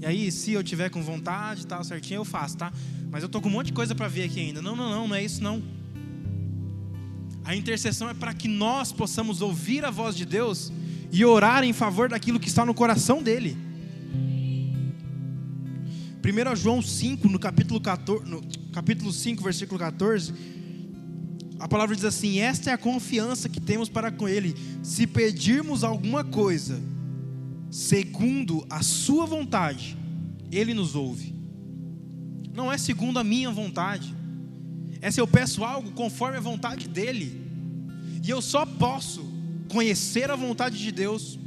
E 0.00 0.06
aí, 0.06 0.32
se 0.32 0.52
eu 0.52 0.64
tiver 0.64 0.88
com 0.88 1.02
vontade, 1.02 1.66
tal, 1.66 1.84
certinho, 1.84 2.20
eu 2.20 2.24
faço, 2.24 2.56
tá? 2.56 2.72
Mas 3.10 3.22
eu 3.22 3.28
tô 3.28 3.38
com 3.38 3.50
um 3.50 3.52
monte 3.52 3.66
de 3.66 3.74
coisa 3.74 3.94
para 3.94 4.08
ver 4.08 4.22
aqui 4.22 4.40
ainda. 4.40 4.62
Não, 4.62 4.74
não, 4.74 4.88
não, 4.88 5.08
não 5.08 5.14
é 5.14 5.22
isso 5.22 5.42
não. 5.42 5.62
A 7.44 7.54
intercessão 7.54 8.08
é 8.08 8.14
para 8.14 8.32
que 8.32 8.48
nós 8.48 8.92
possamos 8.92 9.42
ouvir 9.42 9.84
a 9.84 9.90
voz 9.90 10.16
de 10.16 10.24
Deus 10.24 10.72
e 11.12 11.24
orar 11.26 11.62
em 11.62 11.74
favor 11.74 12.08
daquilo 12.08 12.40
que 12.40 12.48
está 12.48 12.64
no 12.64 12.72
coração 12.72 13.22
dele. 13.22 13.54
1 16.24 16.56
João 16.56 16.80
5, 16.80 17.28
no 17.28 17.38
capítulo, 17.38 17.78
14, 17.80 18.24
no 18.24 18.42
capítulo 18.72 19.12
5, 19.12 19.42
versículo 19.42 19.78
14, 19.78 20.32
a 21.58 21.68
palavra 21.68 21.94
diz 21.94 22.04
assim: 22.04 22.38
Esta 22.38 22.70
é 22.70 22.72
a 22.72 22.78
confiança 22.78 23.48
que 23.48 23.60
temos 23.60 23.90
para 23.90 24.10
com 24.10 24.26
Ele, 24.26 24.54
se 24.82 25.06
pedirmos 25.06 25.84
alguma 25.84 26.24
coisa, 26.24 26.80
segundo 27.70 28.64
a 28.70 28.82
Sua 28.82 29.26
vontade, 29.26 29.98
Ele 30.50 30.72
nos 30.72 30.94
ouve. 30.94 31.34
Não 32.54 32.72
é 32.72 32.78
segundo 32.78 33.18
a 33.18 33.24
minha 33.24 33.50
vontade, 33.50 34.14
é 35.00 35.10
se 35.10 35.20
eu 35.20 35.26
peço 35.26 35.62
algo 35.64 35.90
conforme 35.90 36.38
a 36.38 36.40
vontade 36.40 36.88
dEle, 36.88 37.42
e 38.24 38.30
eu 38.30 38.40
só 38.40 38.64
posso 38.64 39.31
conhecer 39.72 40.30
a 40.30 40.36
vontade 40.36 40.78
de 40.78 40.92
Deus 40.92 41.38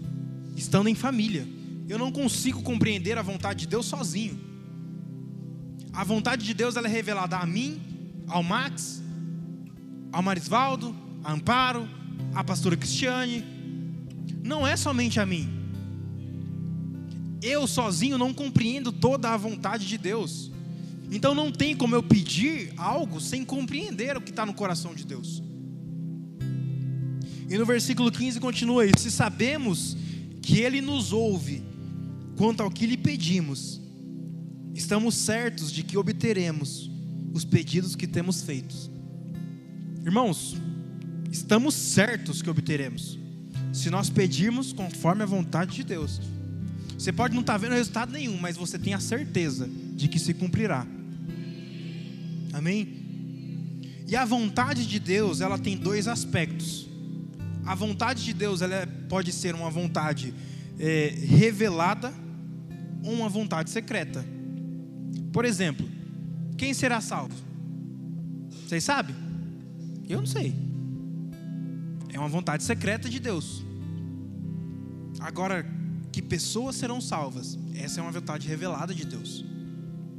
estando 0.55 0.89
em 0.89 0.95
família. 0.95 1.47
Eu 1.87 1.99
não 1.99 2.11
consigo 2.11 2.63
compreender 2.63 3.17
a 3.19 3.21
vontade 3.21 3.59
de 3.61 3.67
Deus 3.67 3.85
sozinho. 3.85 4.39
A 5.93 6.03
vontade 6.03 6.43
de 6.43 6.53
Deus 6.53 6.75
ela 6.75 6.87
é 6.87 6.91
revelada 6.91 7.37
a 7.37 7.45
mim, 7.45 7.79
ao 8.27 8.41
Max, 8.41 9.03
ao 10.11 10.23
Marisvaldo, 10.23 10.95
a 11.23 11.31
Amparo, 11.31 11.87
à 12.33 12.43
pastora 12.43 12.75
Cristiane. 12.75 13.45
Não 14.43 14.65
é 14.65 14.75
somente 14.75 15.19
a 15.19 15.25
mim. 15.25 15.47
Eu 17.43 17.67
sozinho 17.67 18.17
não 18.17 18.33
compreendo 18.33 18.91
toda 18.91 19.29
a 19.29 19.37
vontade 19.37 19.85
de 19.85 19.99
Deus. 19.99 20.51
Então 21.11 21.35
não 21.35 21.51
tem 21.51 21.75
como 21.75 21.93
eu 21.93 22.01
pedir 22.01 22.73
algo 22.75 23.21
sem 23.21 23.45
compreender 23.45 24.17
o 24.17 24.21
que 24.21 24.31
está 24.31 24.47
no 24.47 24.53
coração 24.55 24.95
de 24.95 25.05
Deus. 25.05 25.43
E 27.49 27.57
no 27.57 27.65
versículo 27.65 28.11
15 28.11 28.39
continua 28.39 28.85
isso: 28.85 28.99
Se 28.99 29.11
sabemos 29.11 29.95
que 30.41 30.59
Ele 30.59 30.81
nos 30.81 31.13
ouve 31.13 31.63
quanto 32.37 32.61
ao 32.61 32.71
que 32.71 32.85
lhe 32.85 32.97
pedimos, 32.97 33.81
estamos 34.73 35.15
certos 35.15 35.71
de 35.71 35.83
que 35.83 35.97
obteremos 35.97 36.89
os 37.33 37.45
pedidos 37.45 37.95
que 37.95 38.07
temos 38.07 38.41
feitos. 38.41 38.89
Irmãos, 40.03 40.55
estamos 41.31 41.73
certos 41.73 42.41
que 42.41 42.49
obteremos, 42.49 43.17
se 43.73 43.89
nós 43.89 44.09
pedirmos 44.09 44.71
conforme 44.71 45.23
a 45.23 45.25
vontade 45.25 45.75
de 45.75 45.83
Deus. 45.83 46.21
Você 46.97 47.11
pode 47.11 47.33
não 47.33 47.41
estar 47.41 47.53
tá 47.53 47.57
vendo 47.57 47.73
resultado 47.73 48.11
nenhum, 48.11 48.37
mas 48.37 48.55
você 48.55 48.79
tem 48.79 48.93
a 48.93 48.99
certeza 48.99 49.69
de 49.95 50.07
que 50.07 50.17
se 50.17 50.33
cumprirá. 50.33 50.87
Amém? 52.53 52.87
E 54.07 54.15
a 54.15 54.23
vontade 54.23 54.87
de 54.87 54.99
Deus, 54.99 55.41
ela 55.41 55.57
tem 55.57 55.75
dois 55.75 56.07
aspectos. 56.07 56.87
A 57.65 57.73
vontade 57.73 58.23
de 58.23 58.33
Deus, 58.33 58.61
ela 58.61 58.75
é, 58.75 58.85
pode 58.85 59.31
ser 59.31 59.55
uma 59.55 59.69
vontade 59.69 60.33
é, 60.79 61.15
revelada 61.17 62.13
ou 63.03 63.13
uma 63.13 63.27
vontade 63.27 63.69
secreta. 63.69 64.23
Por 65.33 65.45
exemplo, 65.45 65.87
quem 66.57 66.73
será 66.73 67.01
salvo? 67.01 67.35
Vocês 68.65 68.83
sabem? 68.83 69.15
Eu 70.07 70.19
não 70.19 70.27
sei. 70.27 70.53
É 72.13 72.19
uma 72.19 72.29
vontade 72.29 72.63
secreta 72.63 73.09
de 73.09 73.19
Deus. 73.19 73.65
Agora, 75.19 75.65
que 76.11 76.21
pessoas 76.21 76.75
serão 76.75 77.01
salvas? 77.01 77.57
Essa 77.75 77.99
é 77.99 78.03
uma 78.03 78.11
vontade 78.11 78.47
revelada 78.47 78.93
de 78.93 79.05
Deus. 79.05 79.43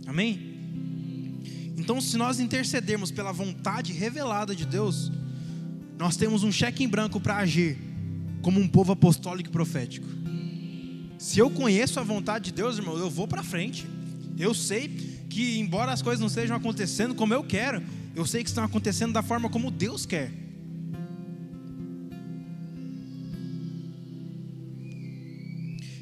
Amém? 0.07 0.57
Então, 1.77 2.01
se 2.01 2.17
nós 2.17 2.41
intercedermos 2.41 3.11
pela 3.11 3.33
vontade 3.33 3.93
revelada 3.93 4.55
de 4.55 4.67
Deus, 4.67 5.13
nós 5.99 6.17
temos 6.17 6.43
um 6.43 6.53
cheque 6.53 6.85
em 6.85 6.89
branco 6.89 7.21
para 7.21 7.37
agir 7.37 7.79
como 8.43 8.61
um 8.61 8.69
povo 8.69 8.93
apostólico 8.93 9.49
e 9.49 9.53
profético. 9.53 10.07
Se 11.19 11.39
eu 11.39 11.51
conheço 11.51 11.99
a 11.99 12.03
vontade 12.03 12.47
de 12.47 12.53
Deus, 12.53 12.79
irmão, 12.79 12.97
eu 12.99 13.11
vou 13.11 13.27
para 13.27 13.43
frente. 13.43 13.87
Eu 14.39 14.53
sei 14.53 14.89
que, 15.29 15.59
embora 15.59 15.93
as 15.93 16.03
coisas 16.03 16.21
não 16.21 16.29
estejam 16.29 16.57
acontecendo 16.57 17.15
como 17.15 17.33
eu 17.33 17.43
quero, 17.43 17.83
eu 18.15 18.27
sei 18.27 18.43
que 18.43 18.49
estão 18.49 18.65
acontecendo 18.65 19.13
da 19.13 19.23
forma 19.23 19.49
como 19.49 19.71
Deus 19.71 20.05
quer. 20.05 20.31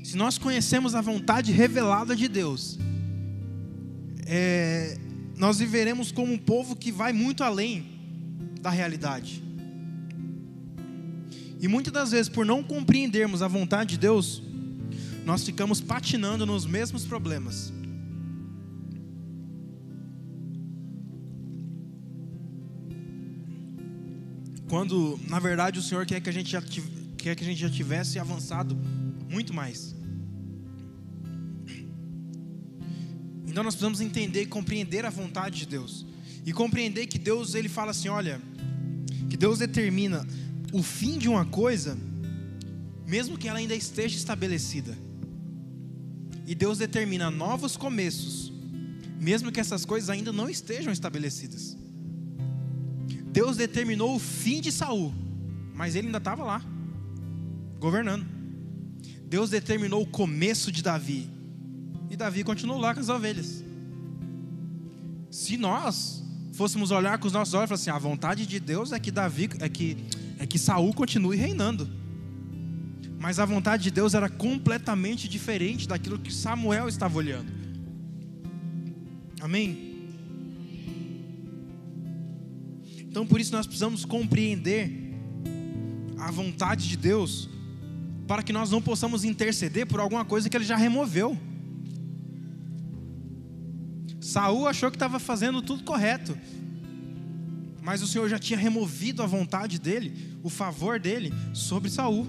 Se 0.03 0.17
nós 0.17 0.37
conhecemos 0.37 0.95
a 0.95 1.01
vontade 1.01 1.51
revelada 1.51 2.15
de 2.15 2.29
Deus, 2.29 2.79
é, 4.27 4.99
nós 5.37 5.59
viveremos 5.59 6.13
como 6.13 6.33
um 6.33 6.39
povo 6.39 6.77
que 6.77 6.93
vai 6.93 7.13
muito 7.13 7.43
além 7.43 7.87
da 8.61 8.71
realidade. 8.71 9.43
E 11.65 11.69
muitas 11.69 11.95
das 11.95 12.11
vezes, 12.11 12.29
por 12.29 12.45
não 12.45 12.63
compreendermos 12.63 13.41
a 13.41 13.49
vontade 13.49 13.93
de 13.93 13.97
Deus, 13.97 14.43
nós 15.25 15.43
ficamos 15.45 15.81
patinando 15.81 16.45
nos 16.45 16.67
mesmos 16.67 17.07
problemas. 17.07 17.73
Quando, 24.69 25.19
na 25.27 25.39
verdade, 25.39 25.79
o 25.79 25.83
Senhor 25.83 26.05
quer 26.05 26.21
que 26.21 26.29
a 26.29 26.33
gente 26.35 26.51
já, 26.51 26.63
quer 27.17 27.35
que 27.35 27.43
a 27.43 27.47
gente 27.47 27.61
já 27.63 27.71
tivesse 27.71 28.19
avançado 28.19 28.77
muito 29.31 29.55
mais. 29.55 29.97
Então 33.47 33.65
nós 33.65 33.75
precisamos 33.75 34.03
entender 34.03 34.43
e 34.43 34.47
compreender 34.47 35.07
a 35.07 35.11
vontade 35.11 35.61
de 35.61 35.67
Deus. 35.67 36.05
E 36.45 36.53
compreender 36.53 37.07
que 37.07 37.19
Deus, 37.19 37.55
ele 37.55 37.71
fala 37.71 37.93
assim, 37.93 38.11
olha, 38.11 38.39
que 39.31 39.37
Deus 39.39 39.61
determina 39.61 40.27
o 40.75 40.83
fim 40.83 41.19
de 41.19 41.29
uma 41.29 41.47
coisa, 41.47 41.97
mesmo 43.07 43.39
que 43.39 43.47
ela 43.47 43.61
ainda 43.61 43.77
esteja 43.77 44.17
estabelecida. 44.17 44.99
E 46.49 46.53
Deus 46.53 46.79
determina 46.79 47.31
novos 47.31 47.77
começos, 47.77 48.53
mesmo 49.21 49.53
que 49.53 49.61
essas 49.61 49.85
coisas 49.85 50.11
ainda 50.11 50.33
não 50.33 50.51
estejam 50.51 50.93
estabelecidas. 50.93 51.77
Deus 53.31 53.57
determinou 53.57 54.17
o 54.17 54.19
fim 54.19 54.61
de 54.61 54.73
Saul, 54.73 55.15
mas 55.73 55.95
ele 55.95 56.09
ainda 56.09 56.19
estava 56.19 56.43
lá, 56.43 56.61
governando. 57.79 58.27
Deus 59.27 59.51
determinou 59.51 60.03
o 60.03 60.07
começo 60.07 60.73
de 60.73 60.83
Davi, 60.83 61.31
e 62.11 62.17
Davi 62.17 62.43
continuou 62.43 62.81
lá 62.81 62.93
com 62.93 63.01
as 63.01 63.09
ovelhas. 63.09 63.63
Se 65.31 65.57
nós 65.57 66.21
fôssemos 66.53 66.91
olhar 66.91 67.17
com 67.19 67.29
os 67.29 67.33
nossos 67.33 67.55
olhos 67.55 67.67
e 67.67 67.69
falar 67.69 67.81
assim, 67.81 67.91
a 67.91 67.99
vontade 67.99 68.45
de 68.45 68.59
Deus 68.59 68.91
é 68.91 68.99
que 68.99 69.13
Davi, 69.13 69.51
é 69.61 69.69
que, 69.69 69.97
é 70.39 70.47
que 70.47 70.59
Saul 70.59 70.93
continue 70.93 71.37
reinando. 71.37 71.89
Mas 73.19 73.39
a 73.39 73.45
vontade 73.45 73.85
de 73.85 73.91
Deus 73.91 74.15
era 74.15 74.29
completamente 74.29 75.29
diferente 75.29 75.89
daquilo 75.89 76.19
que 76.19 76.33
Samuel 76.33 76.89
estava 76.89 77.17
olhando. 77.17 77.53
Amém? 79.41 79.95
Então 82.99 83.27
por 83.27 83.41
isso 83.41 83.53
nós 83.53 83.67
precisamos 83.67 84.05
compreender 84.05 84.91
a 86.19 86.31
vontade 86.31 86.89
de 86.89 86.97
Deus 86.97 87.49
para 88.27 88.43
que 88.43 88.53
nós 88.53 88.71
não 88.71 88.81
possamos 88.81 89.25
interceder 89.25 89.87
por 89.87 90.01
alguma 90.01 90.25
coisa 90.25 90.49
que 90.49 90.57
ele 90.57 90.65
já 90.65 90.77
removeu. 90.77 91.39
Saul 94.21 94.67
achou 94.67 94.91
que 94.91 94.97
estava 94.97 95.19
fazendo 95.19 95.61
tudo 95.61 95.85
correto. 95.85 96.37
Mas 97.85 98.03
o 98.03 98.07
Senhor 98.07 98.29
já 98.29 98.39
tinha 98.39 98.59
removido 98.59 99.23
a 99.23 99.27
vontade 99.27 99.79
dele, 99.79 100.39
o 100.43 100.49
favor 100.49 100.99
dele 100.99 101.33
sobre 101.53 101.91
Saul. 101.91 102.27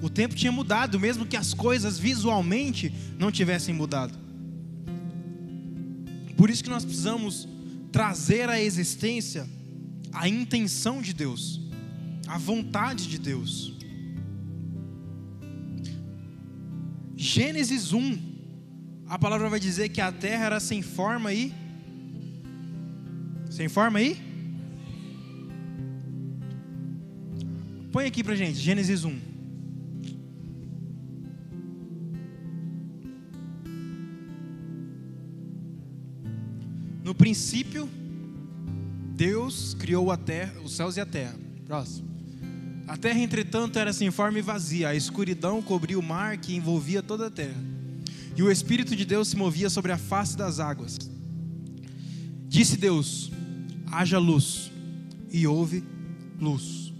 O 0.00 0.08
tempo 0.08 0.36
tinha 0.36 0.52
mudado, 0.52 1.00
mesmo 1.00 1.26
que 1.26 1.36
as 1.36 1.52
coisas 1.52 1.98
visualmente 1.98 2.92
não 3.18 3.32
tivessem 3.32 3.74
mudado. 3.74 4.16
Por 6.36 6.48
isso 6.48 6.62
que 6.62 6.70
nós 6.70 6.84
precisamos 6.84 7.48
trazer 7.90 8.48
à 8.48 8.60
existência 8.60 9.48
a 10.12 10.28
intenção 10.28 11.02
de 11.02 11.12
Deus, 11.12 11.60
a 12.28 12.38
vontade 12.38 13.08
de 13.08 13.18
Deus. 13.18 13.76
Gênesis 17.16 17.92
1 17.92 18.28
a 19.08 19.18
palavra 19.18 19.48
vai 19.48 19.58
dizer 19.58 19.88
que 19.88 20.02
a 20.02 20.12
terra 20.12 20.44
era 20.44 20.60
sem 20.60 20.82
forma 20.82 21.32
e. 21.32 21.52
Sem 23.58 23.68
forma 23.68 23.98
aí? 23.98 24.16
Põe 27.90 28.06
aqui 28.06 28.22
pra 28.22 28.36
gente, 28.36 28.56
Gênesis 28.56 29.02
1. 29.02 29.18
No 37.02 37.12
princípio, 37.12 37.88
Deus 39.16 39.74
criou 39.74 40.12
a 40.12 40.16
terra, 40.16 40.54
os 40.62 40.76
céus 40.76 40.96
e 40.96 41.00
a 41.00 41.06
terra. 41.06 41.34
Próximo. 41.66 42.08
A 42.86 42.96
terra, 42.96 43.18
entretanto, 43.18 43.76
era 43.76 43.92
sem 43.92 44.08
forma 44.12 44.38
e 44.38 44.42
vazia. 44.42 44.90
A 44.90 44.94
escuridão 44.94 45.60
cobria 45.60 45.98
o 45.98 46.02
mar 46.02 46.38
que 46.38 46.54
envolvia 46.54 47.02
toda 47.02 47.26
a 47.26 47.30
terra 47.30 47.60
e 48.36 48.40
o 48.44 48.52
Espírito 48.52 48.94
de 48.94 49.04
Deus 49.04 49.26
se 49.26 49.36
movia 49.36 49.68
sobre 49.68 49.90
a 49.90 49.98
face 49.98 50.36
das 50.36 50.60
águas. 50.60 50.96
Disse 52.46 52.76
Deus: 52.76 53.32
haja 53.92 54.18
luz, 54.18 54.70
e 55.30 55.46
houve 55.46 55.84
luz. 56.40 56.92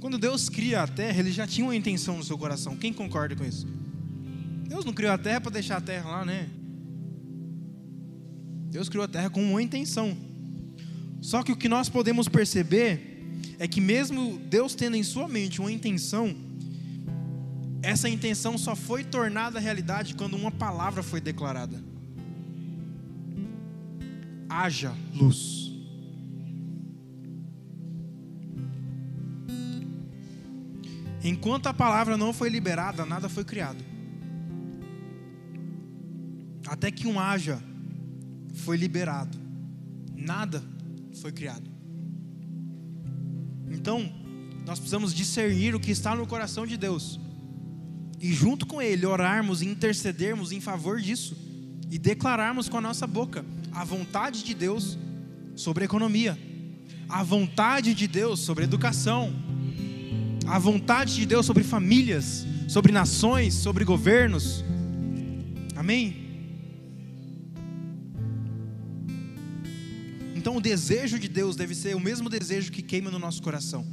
Quando 0.00 0.18
Deus 0.18 0.48
cria 0.48 0.82
a 0.82 0.86
terra, 0.86 1.20
ele 1.20 1.32
já 1.32 1.46
tinha 1.46 1.66
uma 1.66 1.74
intenção 1.74 2.18
no 2.18 2.24
seu 2.24 2.36
coração. 2.36 2.76
Quem 2.76 2.92
concorda 2.92 3.34
com 3.34 3.44
isso? 3.44 3.66
Deus 4.68 4.84
não 4.84 4.92
criou 4.92 5.12
a 5.12 5.18
terra 5.18 5.40
para 5.40 5.52
deixar 5.52 5.78
a 5.78 5.80
terra 5.80 6.10
lá, 6.10 6.24
né? 6.24 6.48
Deus 8.70 8.88
criou 8.88 9.04
a 9.04 9.08
terra 9.08 9.30
com 9.30 9.42
uma 9.42 9.62
intenção. 9.62 10.16
Só 11.20 11.42
que 11.42 11.52
o 11.52 11.56
que 11.56 11.68
nós 11.68 11.88
podemos 11.88 12.28
perceber 12.28 13.00
é 13.58 13.66
que, 13.66 13.80
mesmo 13.80 14.38
Deus 14.50 14.74
tendo 14.74 14.96
em 14.96 15.02
sua 15.02 15.26
mente 15.26 15.60
uma 15.60 15.72
intenção, 15.72 16.36
essa 17.82 18.08
intenção 18.08 18.58
só 18.58 18.74
foi 18.74 19.04
tornada 19.04 19.58
realidade 19.60 20.14
quando 20.14 20.34
uma 20.34 20.50
palavra 20.50 21.02
foi 21.02 21.20
declarada: 21.20 21.82
haja 24.48 24.92
luz. 25.14 25.73
Enquanto 31.24 31.68
a 31.68 31.74
palavra 31.74 32.18
não 32.18 32.34
foi 32.34 32.50
liberada, 32.50 33.06
nada 33.06 33.30
foi 33.30 33.44
criado. 33.44 33.82
Até 36.66 36.90
que 36.90 37.06
um 37.06 37.18
haja 37.18 37.62
foi 38.52 38.76
liberado, 38.76 39.38
nada 40.14 40.62
foi 41.22 41.32
criado. 41.32 41.70
Então, 43.70 44.12
nós 44.66 44.78
precisamos 44.78 45.14
discernir 45.14 45.74
o 45.74 45.80
que 45.80 45.90
está 45.90 46.14
no 46.14 46.26
coração 46.26 46.66
de 46.66 46.76
Deus. 46.76 47.18
E, 48.20 48.30
junto 48.32 48.66
com 48.66 48.80
Ele, 48.80 49.06
orarmos 49.06 49.62
e 49.62 49.66
intercedermos 49.66 50.52
em 50.52 50.60
favor 50.60 51.00
disso. 51.00 51.36
E 51.90 51.98
declararmos 51.98 52.68
com 52.68 52.76
a 52.76 52.82
nossa 52.82 53.06
boca 53.06 53.44
a 53.72 53.82
vontade 53.82 54.44
de 54.44 54.54
Deus 54.54 54.98
sobre 55.56 55.84
a 55.84 55.86
economia, 55.86 56.38
a 57.08 57.22
vontade 57.22 57.94
de 57.94 58.06
Deus 58.06 58.40
sobre 58.40 58.64
a 58.64 58.66
educação, 58.66 59.32
a 60.46 60.58
vontade 60.58 61.14
de 61.14 61.26
Deus 61.26 61.46
sobre 61.46 61.62
famílias, 61.62 62.46
sobre 62.68 62.92
nações, 62.92 63.54
sobre 63.54 63.84
governos. 63.84 64.64
Amém? 65.76 66.24
Então 70.34 70.56
o 70.56 70.60
desejo 70.60 71.18
de 71.18 71.28
Deus 71.28 71.56
deve 71.56 71.74
ser 71.74 71.96
o 71.96 72.00
mesmo 72.00 72.28
desejo 72.28 72.70
que 72.70 72.82
queima 72.82 73.10
no 73.10 73.18
nosso 73.18 73.42
coração. 73.42 73.86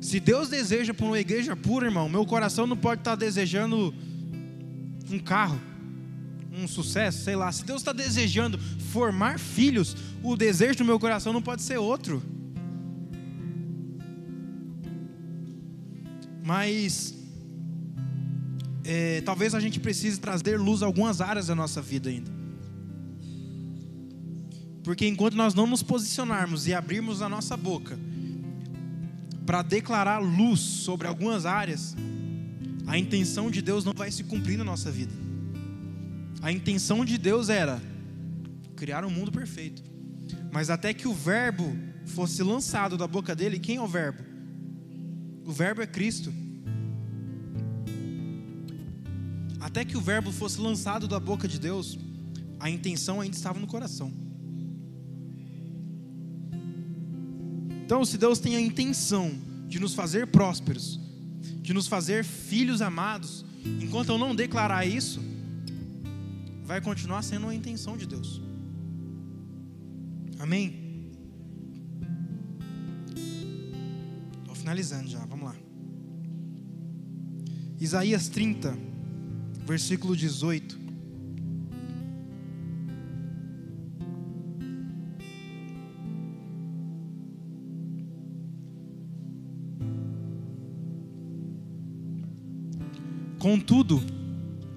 Se 0.00 0.20
Deus 0.20 0.50
deseja 0.50 0.92
por 0.92 1.06
uma 1.06 1.18
igreja 1.18 1.56
pura, 1.56 1.86
irmão, 1.86 2.08
meu 2.08 2.26
coração 2.26 2.66
não 2.66 2.76
pode 2.76 3.00
estar 3.00 3.16
desejando 3.16 3.94
um 5.10 5.18
carro, 5.18 5.58
um 6.52 6.68
sucesso, 6.68 7.24
sei 7.24 7.34
lá. 7.34 7.50
Se 7.50 7.64
Deus 7.64 7.80
está 7.80 7.92
desejando 7.92 8.58
formar 8.92 9.38
filhos, 9.38 9.96
o 10.22 10.36
desejo 10.36 10.78
do 10.78 10.84
meu 10.84 11.00
coração 11.00 11.32
não 11.32 11.40
pode 11.40 11.62
ser 11.62 11.78
outro. 11.78 12.22
Mas 16.44 17.14
é, 18.84 19.22
talvez 19.22 19.54
a 19.54 19.60
gente 19.60 19.80
precise 19.80 20.20
trazer 20.20 20.60
luz 20.60 20.82
a 20.82 20.86
algumas 20.86 21.22
áreas 21.22 21.46
da 21.46 21.54
nossa 21.54 21.80
vida 21.80 22.10
ainda. 22.10 22.30
Porque 24.82 25.06
enquanto 25.06 25.38
nós 25.38 25.54
não 25.54 25.66
nos 25.66 25.82
posicionarmos 25.82 26.66
e 26.66 26.74
abrirmos 26.74 27.22
a 27.22 27.30
nossa 27.30 27.56
boca 27.56 27.98
para 29.46 29.62
declarar 29.62 30.18
luz 30.18 30.60
sobre 30.60 31.08
algumas 31.08 31.46
áreas, 31.46 31.96
a 32.86 32.98
intenção 32.98 33.50
de 33.50 33.62
Deus 33.62 33.82
não 33.82 33.94
vai 33.94 34.10
se 34.10 34.22
cumprir 34.24 34.58
na 34.58 34.64
nossa 34.64 34.90
vida. 34.90 35.14
A 36.42 36.52
intenção 36.52 37.06
de 37.06 37.16
Deus 37.16 37.48
era 37.48 37.80
criar 38.76 39.02
um 39.06 39.10
mundo 39.10 39.32
perfeito. 39.32 39.82
Mas 40.52 40.68
até 40.68 40.92
que 40.92 41.08
o 41.08 41.14
verbo 41.14 41.74
fosse 42.04 42.42
lançado 42.42 42.98
da 42.98 43.06
boca 43.06 43.34
dele, 43.34 43.58
quem 43.58 43.76
é 43.76 43.80
o 43.80 43.88
verbo? 43.88 44.33
O 45.44 45.52
verbo 45.52 45.82
é 45.82 45.86
Cristo. 45.86 46.32
Até 49.60 49.84
que 49.84 49.96
o 49.96 50.00
verbo 50.00 50.32
fosse 50.32 50.60
lançado 50.60 51.06
da 51.08 51.18
boca 51.18 51.48
de 51.48 51.58
Deus, 51.58 51.98
a 52.60 52.70
intenção 52.70 53.20
ainda 53.20 53.36
estava 53.36 53.58
no 53.58 53.66
coração. 53.66 54.12
Então, 57.84 58.04
se 58.04 58.16
Deus 58.16 58.38
tem 58.38 58.56
a 58.56 58.60
intenção 58.60 59.32
de 59.68 59.78
nos 59.78 59.94
fazer 59.94 60.28
prósperos, 60.28 60.98
de 61.60 61.74
nos 61.74 61.86
fazer 61.86 62.24
filhos 62.24 62.80
amados, 62.80 63.44
enquanto 63.82 64.08
eu 64.10 64.18
não 64.18 64.34
declarar 64.34 64.86
isso, 64.86 65.20
vai 66.64 66.80
continuar 66.80 67.22
sendo 67.22 67.48
a 67.48 67.54
intenção 67.54 67.96
de 67.96 68.06
Deus. 68.06 68.40
Amém? 70.38 70.83
Finalizando 74.64 75.10
já, 75.10 75.18
vamos 75.26 75.44
lá. 75.44 75.54
Isaías 77.78 78.30
30, 78.30 78.74
versículo 79.66 80.16
18. 80.16 80.82
Contudo, 93.38 94.02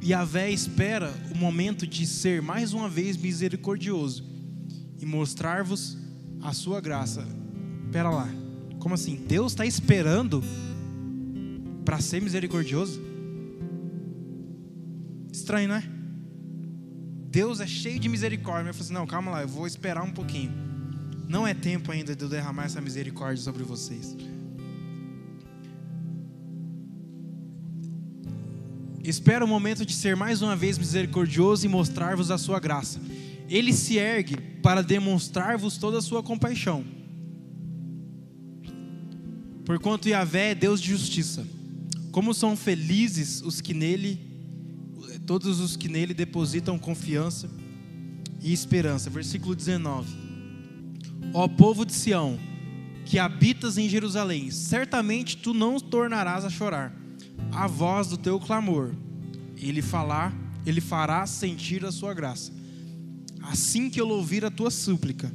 Yahvé 0.03 0.51
espera 0.51 1.09
o 1.33 1.37
momento 1.37 1.87
de 1.87 2.05
ser 2.05 2.41
mais 2.41 2.73
uma 2.73 2.89
vez 2.89 3.15
misericordioso 3.15 4.25
e 4.99 5.05
mostrar-vos 5.05 5.97
a 6.41 6.51
sua 6.51 6.81
graça. 6.81 7.25
Pera 7.89 8.09
lá, 8.09 8.29
como 8.79 8.95
assim? 8.95 9.15
Deus 9.27 9.51
está 9.51 9.65
esperando 9.65 10.43
para 11.83 11.99
ser 11.99 12.21
misericordioso? 12.21 13.01
Estranho, 15.31 15.69
né? 15.69 15.83
Deus 17.29 17.59
é 17.59 17.67
cheio 17.67 17.99
de 17.99 18.09
misericórdia. 18.09 18.69
Eu 18.69 18.73
falei 18.73 18.85
assim: 18.85 18.93
não, 18.93 19.05
calma 19.05 19.31
lá, 19.31 19.41
eu 19.41 19.47
vou 19.47 19.67
esperar 19.67 20.03
um 20.03 20.11
pouquinho. 20.11 20.51
Não 21.27 21.45
é 21.45 21.53
tempo 21.53 21.91
ainda 21.91 22.15
de 22.15 22.23
eu 22.23 22.29
derramar 22.29 22.65
essa 22.65 22.79
misericórdia 22.79 23.43
sobre 23.43 23.63
vocês. 23.63 24.15
Espera 29.03 29.45
o 29.45 29.47
momento 29.47 29.85
de 29.85 29.93
ser 29.93 30.15
mais 30.15 30.41
uma 30.41 30.55
vez 30.55 30.77
misericordioso 30.77 31.65
e 31.65 31.69
mostrar-vos 31.69 32.29
a 32.29 32.37
sua 32.37 32.59
graça. 32.59 32.99
Ele 33.49 33.71
se 33.71 33.97
ergue 33.97 34.35
para 34.61 34.83
demonstrar-vos 34.83 35.77
toda 35.77 35.99
a 35.99 36.01
sua 36.01 36.21
compaixão. 36.21 36.83
Porquanto 39.67 40.07
Yahvé 40.07 40.51
é 40.51 40.55
Deus 40.55 40.81
de 40.81 40.87
justiça. 40.87 41.45
Como 42.13 42.33
são 42.33 42.55
felizes 42.55 43.41
os 43.41 43.59
que 43.59 43.73
nele, 43.73 44.17
todos 45.25 45.59
os 45.59 45.75
que 45.75 45.89
nele 45.89 46.13
depositam 46.13 46.79
confiança 46.79 47.49
e 48.41 48.53
esperança. 48.53 49.09
Versículo 49.09 49.53
19. 49.53 50.07
Ó 51.33 51.49
povo 51.49 51.85
de 51.85 51.91
Sião, 51.91 52.39
que 53.03 53.19
habitas 53.19 53.77
em 53.77 53.89
Jerusalém, 53.89 54.51
certamente 54.51 55.35
tu 55.35 55.53
não 55.53 55.81
tornarás 55.81 56.45
a 56.45 56.49
chorar 56.49 56.95
a 57.51 57.67
voz 57.67 58.07
do 58.07 58.17
teu 58.17 58.39
clamor. 58.39 58.95
Ele 59.57 59.81
falar, 59.81 60.33
ele 60.65 60.79
fará 60.79 61.27
sentir 61.27 61.83
a 61.85 61.91
sua 61.91 62.13
graça. 62.13 62.53
Assim 63.41 63.89
que 63.89 63.99
ele 63.99 64.13
ouvir 64.13 64.45
a 64.45 64.49
tua 64.49 64.71
súplica, 64.71 65.29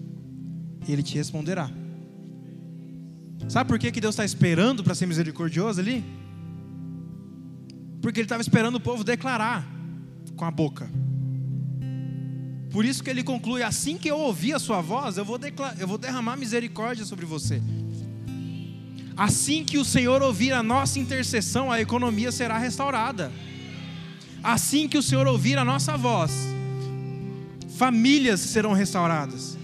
ele 0.89 1.03
te 1.03 1.17
responderá. 1.17 1.82
Sabe 3.49 3.69
por 3.69 3.79
que, 3.79 3.93
que 3.93 4.01
Deus 4.01 4.15
está 4.15 4.25
esperando 4.25 4.83
para 4.83 4.95
ser 4.95 5.07
misericordioso 5.07 5.81
ali? 5.81 6.05
Porque 8.01 8.21
ele 8.21 8.25
estava 8.25 8.43
esperando 8.43 8.77
o 8.77 8.81
povo 8.81 9.05
declarar 9.05 9.67
com 10.37 10.45
a 10.45 10.51
boca. 10.51 10.91
Por 12.71 12.85
isso 12.85 13.05
que 13.05 13.11
ele 13.11 13.23
conclui: 13.23 13.63
assim 13.63 13.99
que 13.99 14.09
eu 14.09 14.19
ouvir 14.19 14.55
a 14.55 14.59
sua 14.59 14.81
voz, 14.81 15.19
eu 15.19 15.25
vou, 15.25 15.39
eu 15.79 15.87
vou 15.87 15.99
derramar 15.99 16.37
misericórdia 16.37 17.05
sobre 17.05 17.27
você. 17.27 17.63
Assim 19.17 19.63
que 19.65 19.79
o 19.79 19.85
Senhor 19.85 20.23
ouvir 20.23 20.53
a 20.53 20.63
nossa 20.63 20.99
intercessão, 20.99 21.71
a 21.71 21.81
economia 21.81 22.33
será 22.33 22.57
restaurada. 22.59 23.31
Assim 24.43 24.89
que 24.89 24.99
o 24.99 25.03
Senhor 25.03 25.27
ouvir 25.27 25.59
a 25.59 25.65
nossa 25.65 25.97
voz, 25.97 26.33
famílias 27.77 28.41
serão 28.41 28.73
restauradas. 28.73 29.57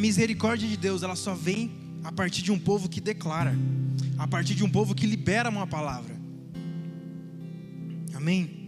Misericórdia 0.00 0.68
de 0.68 0.76
Deus, 0.76 1.02
ela 1.02 1.14
só 1.14 1.34
vem 1.34 1.70
a 2.02 2.10
partir 2.10 2.42
de 2.42 2.50
um 2.50 2.58
povo 2.58 2.88
que 2.88 3.00
declara, 3.00 3.54
a 4.18 4.26
partir 4.26 4.54
de 4.54 4.64
um 4.64 4.70
povo 4.70 4.94
que 4.94 5.06
libera 5.06 5.48
uma 5.48 5.66
palavra. 5.66 6.16
Amém. 8.14 8.58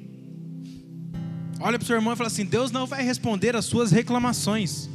Olha 1.58 1.78
para 1.78 1.84
o 1.84 1.86
seu 1.86 1.96
irmão 1.96 2.12
e 2.12 2.16
fala 2.16 2.28
assim: 2.28 2.44
Deus 2.44 2.70
não 2.70 2.86
vai 2.86 3.02
responder 3.02 3.56
as 3.56 3.64
suas 3.64 3.90
reclamações. 3.90 4.88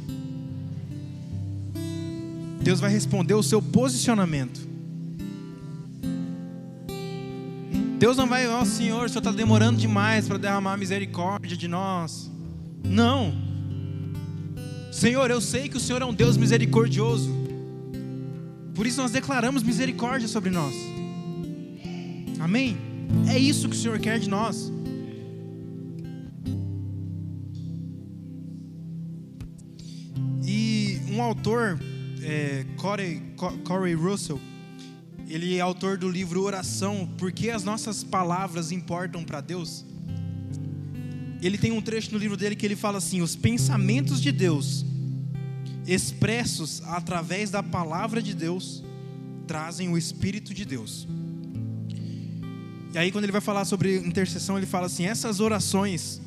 Deus 2.62 2.80
vai 2.80 2.90
responder 2.90 3.34
o 3.34 3.42
seu 3.42 3.62
posicionamento. 3.62 4.68
Deus 7.98 8.16
não 8.16 8.28
vai, 8.28 8.46
ó 8.46 8.60
oh, 8.60 8.64
Senhor, 8.64 9.06
o 9.06 9.08
Senhor 9.08 9.18
está 9.18 9.32
demorando 9.32 9.78
demais 9.78 10.28
para 10.28 10.38
derramar 10.38 10.76
misericórdia 10.76 11.56
de 11.56 11.66
nós. 11.66 12.30
Não. 12.84 13.47
Senhor, 14.98 15.30
eu 15.30 15.40
sei 15.40 15.68
que 15.68 15.76
o 15.76 15.80
Senhor 15.80 16.02
é 16.02 16.04
um 16.04 16.12
Deus 16.12 16.36
misericordioso. 16.36 17.30
Por 18.74 18.84
isso 18.84 19.00
nós 19.00 19.12
declaramos 19.12 19.62
misericórdia 19.62 20.26
sobre 20.26 20.50
nós. 20.50 20.74
Amém? 22.40 22.76
É 23.28 23.38
isso 23.38 23.68
que 23.68 23.76
o 23.76 23.78
Senhor 23.78 23.98
quer 24.00 24.18
de 24.18 24.28
nós. 24.28 24.72
um 31.18 31.22
autor, 31.22 31.76
é, 32.22 32.64
Corey, 32.76 33.20
Corey 33.64 33.94
Russell, 33.94 34.40
ele 35.28 35.56
é 35.56 35.60
autor 35.60 35.98
do 35.98 36.08
livro 36.08 36.40
Oração, 36.42 37.08
Por 37.18 37.32
que 37.32 37.50
as 37.50 37.64
nossas 37.64 38.04
palavras 38.04 38.70
importam 38.70 39.24
para 39.24 39.40
Deus? 39.40 39.84
Ele 41.40 41.58
tem 41.58 41.72
um 41.72 41.80
trecho 41.80 42.12
no 42.12 42.18
livro 42.18 42.36
dele 42.36 42.56
que 42.56 42.66
ele 42.66 42.76
fala 42.76 42.98
assim: 42.98 43.22
os 43.22 43.36
pensamentos 43.36 44.20
de 44.20 44.32
Deus 44.32 44.84
expressos 45.88 46.82
através 46.84 47.50
da 47.50 47.62
palavra 47.62 48.20
de 48.20 48.34
Deus, 48.34 48.84
trazem 49.46 49.88
o 49.88 49.96
Espírito 49.96 50.52
de 50.52 50.64
Deus. 50.64 51.08
E 52.92 52.98
aí, 52.98 53.10
quando 53.10 53.24
ele 53.24 53.32
vai 53.32 53.40
falar 53.40 53.64
sobre 53.64 53.96
intercessão, 53.96 54.58
ele 54.58 54.66
fala 54.66 54.86
assim: 54.86 55.06
essas 55.06 55.40
orações 55.40 56.20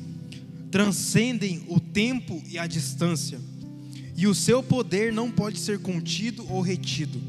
transcendem 0.70 1.64
o 1.68 1.78
tempo 1.78 2.42
e 2.48 2.58
a 2.58 2.66
distância, 2.66 3.40
e 4.16 4.26
o 4.26 4.34
seu 4.34 4.62
poder 4.62 5.12
não 5.12 5.30
pode 5.30 5.58
ser 5.58 5.78
contido 5.78 6.44
ou 6.50 6.60
retido. 6.60 7.20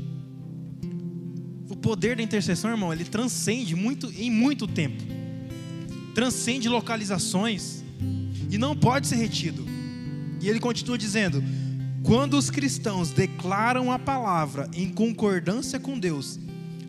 O 1.69 1.75
poder 1.75 2.15
da 2.15 2.23
intercessão, 2.23 2.71
irmão, 2.71 2.91
ele 2.91 3.03
transcende 3.03 3.75
muito 3.75 4.11
em 4.17 4.31
muito 4.31 4.67
tempo, 4.67 5.03
transcende 6.13 6.69
localizações 6.69 7.83
e 8.49 8.57
não 8.57 8.75
pode 8.75 9.07
ser 9.07 9.15
retido. 9.15 9.65
E 10.41 10.49
ele 10.49 10.59
continua 10.59 10.97
dizendo: 10.97 11.43
quando 12.03 12.37
os 12.37 12.49
cristãos 12.49 13.11
declaram 13.11 13.91
a 13.91 13.97
palavra 13.97 14.69
em 14.73 14.89
concordância 14.89 15.79
com 15.79 15.97
Deus, 15.97 16.39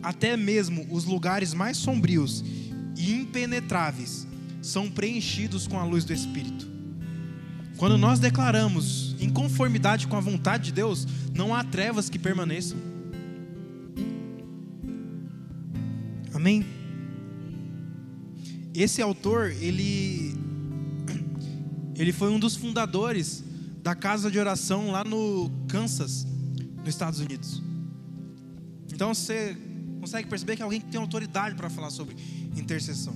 até 0.03 0.35
mesmo 0.35 0.85
os 0.91 1.05
lugares 1.05 1.53
mais 1.53 1.77
sombrios 1.77 2.43
e 2.97 3.13
impenetráveis 3.13 4.27
são 4.61 4.89
preenchidos 4.89 5.67
com 5.67 5.79
a 5.79 5.83
luz 5.83 6.03
do 6.03 6.13
Espírito. 6.13 6.67
Quando 7.77 7.97
nós 7.97 8.19
declaramos 8.19 9.15
em 9.19 9.29
conformidade 9.29 10.07
com 10.07 10.15
a 10.15 10.21
vontade 10.21 10.65
de 10.65 10.71
Deus, 10.71 11.07
não 11.33 11.53
há 11.53 11.63
trevas 11.63 12.09
que 12.09 12.17
permaneçam. 12.17 12.77
Amém? 16.33 16.65
Esse 18.75 19.01
autor, 19.01 19.51
ele 19.51 20.35
ele 21.95 22.11
foi 22.11 22.29
um 22.29 22.37
dos 22.37 22.57
fundadores 22.57 23.41
da 23.81 23.95
casa 23.95 24.29
de 24.29 24.37
oração 24.37 24.91
lá 24.91 25.03
no 25.03 25.49
Kansas, 25.69 26.27
nos 26.79 26.89
Estados 26.89 27.21
Unidos. 27.21 27.63
Então 28.91 29.13
você 29.13 29.55
consegue 30.01 30.27
perceber 30.27 30.57
que 30.57 30.61
é 30.61 30.65
alguém 30.65 30.81
que 30.81 30.87
tem 30.87 30.99
autoridade 30.99 31.55
para 31.55 31.69
falar 31.69 31.89
sobre 31.89 32.15
intercessão. 32.55 33.15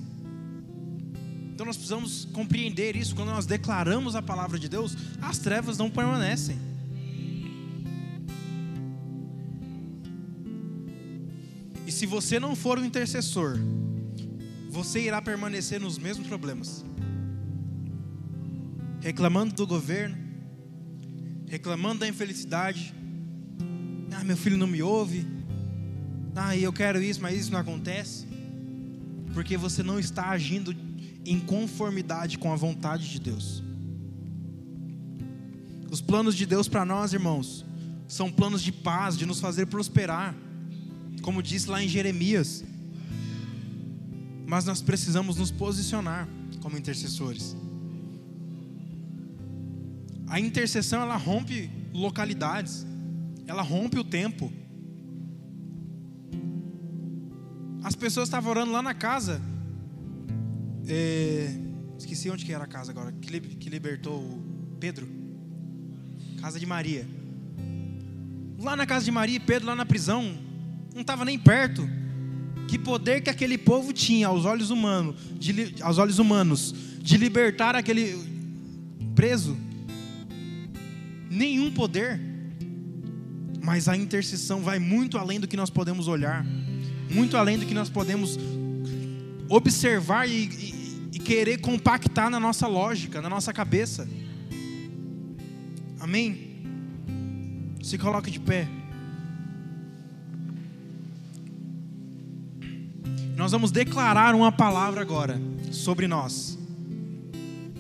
Então 1.53 1.65
nós 1.65 1.75
precisamos 1.75 2.25
compreender 2.31 2.95
isso 2.95 3.13
quando 3.13 3.29
nós 3.29 3.45
declaramos 3.45 4.15
a 4.15 4.21
palavra 4.21 4.57
de 4.57 4.69
Deus, 4.69 4.95
as 5.21 5.39
trevas 5.39 5.77
não 5.77 5.89
permanecem. 5.89 6.57
E 11.85 11.91
se 11.91 12.05
você 12.05 12.39
não 12.39 12.55
for 12.55 12.79
o 12.79 12.85
intercessor, 12.85 13.59
você 14.69 15.01
irá 15.01 15.21
permanecer 15.21 15.81
nos 15.81 15.97
mesmos 15.97 16.27
problemas. 16.27 16.85
Reclamando 19.01 19.55
do 19.55 19.65
governo, 19.65 20.15
reclamando 21.47 22.01
da 22.01 22.07
infelicidade. 22.07 22.93
Ah, 24.11 24.23
meu 24.23 24.37
filho 24.37 24.57
não 24.57 24.67
me 24.67 24.81
ouve. 24.83 25.25
Ah, 26.35 26.55
eu 26.55 26.71
quero 26.71 27.01
isso, 27.01 27.21
mas 27.21 27.39
isso 27.39 27.51
não 27.51 27.59
acontece. 27.59 28.27
Porque 29.33 29.57
você 29.57 29.81
não 29.81 29.99
está 29.99 30.29
agindo 30.29 30.75
em 31.25 31.39
conformidade 31.39 32.37
com 32.37 32.53
a 32.53 32.55
vontade 32.55 33.09
de 33.09 33.19
Deus. 33.19 33.63
Os 35.91 36.01
planos 36.01 36.35
de 36.35 36.45
Deus 36.45 36.67
para 36.67 36.85
nós, 36.85 37.11
irmãos, 37.13 37.65
são 38.07 38.31
planos 38.31 38.61
de 38.61 38.71
paz, 38.71 39.17
de 39.17 39.25
nos 39.25 39.39
fazer 39.39 39.65
prosperar, 39.65 40.35
como 41.21 41.41
disse 41.41 41.69
lá 41.69 41.83
em 41.83 41.87
Jeremias. 41.87 42.63
Mas 44.49 44.65
nós 44.65 44.81
precisamos 44.81 45.37
nos 45.37 45.51
posicionar 45.51 46.27
como 46.59 46.75
intercessores. 46.75 47.55
A 50.27 50.39
intercessão 50.39 51.03
ela 51.03 51.15
rompe 51.17 51.69
localidades, 51.93 52.83
ela 53.45 53.61
rompe 53.61 53.99
o 53.99 54.03
tempo. 54.03 54.51
As 57.83 57.95
pessoas 57.95 58.27
estavam 58.27 58.49
orando 58.49 58.71
lá 58.71 58.81
na 58.81 58.95
casa. 58.95 59.39
É, 60.87 61.55
esqueci 61.99 62.31
onde 62.31 62.43
que 62.43 62.51
era 62.51 62.63
a 62.63 62.67
casa 62.67 62.91
agora, 62.91 63.11
que, 63.11 63.39
que 63.39 63.69
libertou 63.69 64.19
o 64.19 64.77
Pedro. 64.79 65.07
Casa 66.41 66.59
de 66.59 66.65
Maria. 66.65 67.07
Lá 68.57 68.75
na 68.75 68.87
casa 68.87 69.05
de 69.05 69.11
Maria 69.11 69.39
Pedro, 69.39 69.67
lá 69.67 69.75
na 69.75 69.85
prisão, 69.85 70.23
não 70.91 71.01
estava 71.01 71.23
nem 71.23 71.37
perto. 71.37 71.98
Que 72.69 72.77
poder 72.77 73.21
que 73.21 73.31
aquele 73.31 73.57
povo 73.57 73.91
tinha 73.91 74.27
aos 74.27 74.45
olhos 74.45 74.69
humanos, 74.69 75.15
de, 75.39 75.73
aos 75.81 75.97
olhos 75.97 76.19
humanos, 76.19 76.75
de 77.01 77.17
libertar 77.17 77.75
aquele 77.75 78.15
preso 79.15 79.57
nenhum 81.31 81.71
poder. 81.71 82.21
Mas 83.59 83.87
a 83.87 83.97
intercessão 83.97 84.61
vai 84.61 84.77
muito 84.77 85.17
além 85.17 85.39
do 85.39 85.47
que 85.47 85.57
nós 85.57 85.71
podemos 85.71 86.07
olhar, 86.07 86.45
muito 87.09 87.37
além 87.37 87.57
do 87.57 87.65
que 87.65 87.73
nós 87.73 87.89
podemos 87.89 88.37
observar 89.49 90.29
e, 90.29 90.43
e, 90.43 91.09
e 91.13 91.19
querer 91.19 91.57
compactar 91.57 92.29
na 92.29 92.39
nossa 92.39 92.67
lógica, 92.67 93.19
na 93.19 93.29
nossa 93.29 93.51
cabeça. 93.51 94.07
Amém? 95.99 96.61
Se 97.81 97.97
coloque 97.97 98.29
de 98.29 98.39
pé. 98.39 98.78
Nós 103.39 103.53
vamos 103.53 103.71
declarar 103.71 104.35
uma 104.35 104.51
palavra 104.51 104.99
agora 104.99 105.41
sobre 105.71 106.09
nós. 106.09 106.59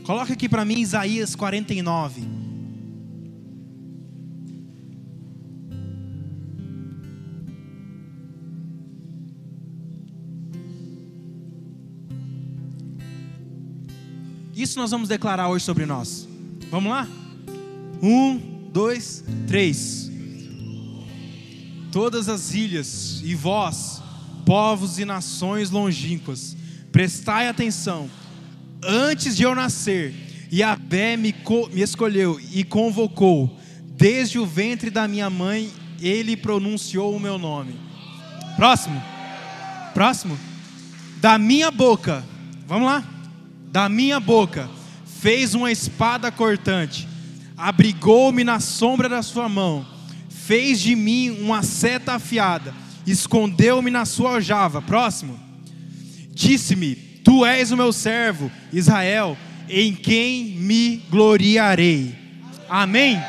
Coloca 0.05 0.31
aqui 0.31 0.47
para 0.47 0.63
mim 0.63 0.79
Isaías 0.79 1.35
49. 1.35 2.21
Isso 14.55 14.79
nós 14.79 14.91
vamos 14.91 15.09
declarar 15.09 15.49
hoje 15.49 15.65
sobre 15.65 15.85
nós. 15.85 16.25
Vamos 16.71 16.89
lá? 16.89 17.05
Um, 18.01 18.69
dois, 18.71 19.25
três. 19.45 20.09
Todas 21.91 22.29
as 22.29 22.53
ilhas 22.53 23.19
e 23.25 23.35
vós, 23.35 24.01
povos 24.49 24.97
e 24.97 25.05
nações 25.05 25.69
longínquas, 25.69 26.57
prestai 26.91 27.47
atenção. 27.47 28.09
Antes 28.83 29.37
de 29.37 29.43
eu 29.43 29.53
nascer, 29.53 30.11
Yahvé 30.51 31.15
me, 31.15 31.35
me 31.71 31.81
escolheu 31.81 32.41
e 32.51 32.63
convocou. 32.63 33.55
Desde 33.95 34.39
o 34.39 34.47
ventre 34.47 34.89
da 34.89 35.07
minha 35.07 35.29
mãe, 35.29 35.69
ele 36.01 36.35
pronunciou 36.35 37.15
o 37.15 37.19
meu 37.19 37.37
nome. 37.37 37.75
Próximo. 38.55 38.99
Próximo. 39.93 40.35
Da 41.21 41.37
minha 41.37 41.69
boca. 41.69 42.25
Vamos 42.65 42.87
lá 42.87 43.07
da 43.71 43.87
minha 43.87 44.19
boca 44.19 44.67
fez 45.19 45.53
uma 45.53 45.69
espada 45.69 46.31
cortante, 46.31 47.07
abrigou-me 47.57 48.43
na 48.45 48.61
sombra 48.61 49.09
da 49.09 49.21
sua 49.21 49.49
mão, 49.49 49.85
fez 50.29 50.79
de 50.79 50.95
mim 50.95 51.29
uma 51.29 51.61
seta 51.61 52.13
afiada, 52.13 52.73
escondeu-me 53.05 53.89
na 53.89 54.05
sua 54.05 54.35
aljava. 54.35 54.81
Próximo. 54.81 55.39
Disse-me: 56.31 56.95
Tu 56.95 57.45
és 57.45 57.71
o 57.71 57.77
meu 57.77 57.91
servo, 57.91 58.51
Israel, 58.71 59.37
em 59.67 59.93
quem 59.93 60.55
me 60.55 60.97
gloriarei. 61.09 62.15
Amém. 62.69 63.19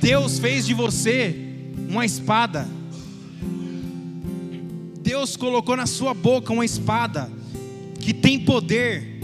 Deus 0.00 0.38
fez 0.38 0.66
de 0.66 0.74
você 0.74 1.34
uma 1.88 2.04
espada. 2.04 2.68
Deus 5.02 5.36
colocou 5.36 5.76
na 5.76 5.86
sua 5.86 6.12
boca 6.12 6.52
uma 6.52 6.64
espada 6.64 7.30
que 8.00 8.12
tem 8.12 8.40
poder 8.40 9.16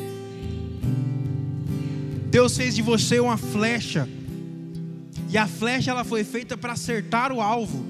Deus 2.32 2.56
fez 2.56 2.74
de 2.74 2.80
você 2.80 3.20
uma 3.20 3.36
flecha. 3.36 4.08
E 5.28 5.36
a 5.36 5.46
flecha 5.46 5.90
ela 5.90 6.02
foi 6.02 6.24
feita 6.24 6.56
para 6.56 6.72
acertar 6.72 7.30
o 7.30 7.42
alvo. 7.42 7.84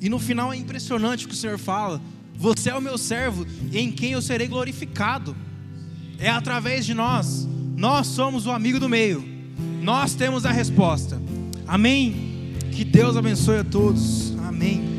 E 0.00 0.08
no 0.08 0.18
final 0.18 0.52
é 0.52 0.56
impressionante 0.56 1.24
o 1.24 1.28
que 1.28 1.34
o 1.34 1.36
Senhor 1.36 1.58
fala: 1.58 2.00
Você 2.36 2.70
é 2.70 2.74
o 2.74 2.80
meu 2.80 2.96
servo, 2.96 3.46
em 3.72 3.90
quem 3.90 4.12
eu 4.12 4.22
serei 4.22 4.46
glorificado. 4.46 5.36
É 6.18 6.28
através 6.28 6.84
de 6.84 6.94
nós. 6.94 7.48
Nós 7.76 8.08
somos 8.08 8.46
o 8.46 8.50
amigo 8.50 8.80
do 8.80 8.88
meio. 8.88 9.24
Nós 9.82 10.14
temos 10.14 10.44
a 10.44 10.50
resposta. 10.50 11.20
Amém. 11.66 12.54
Que 12.72 12.84
Deus 12.84 13.16
abençoe 13.16 13.58
a 13.58 13.64
todos. 13.64 14.36
Amém. 14.38 14.97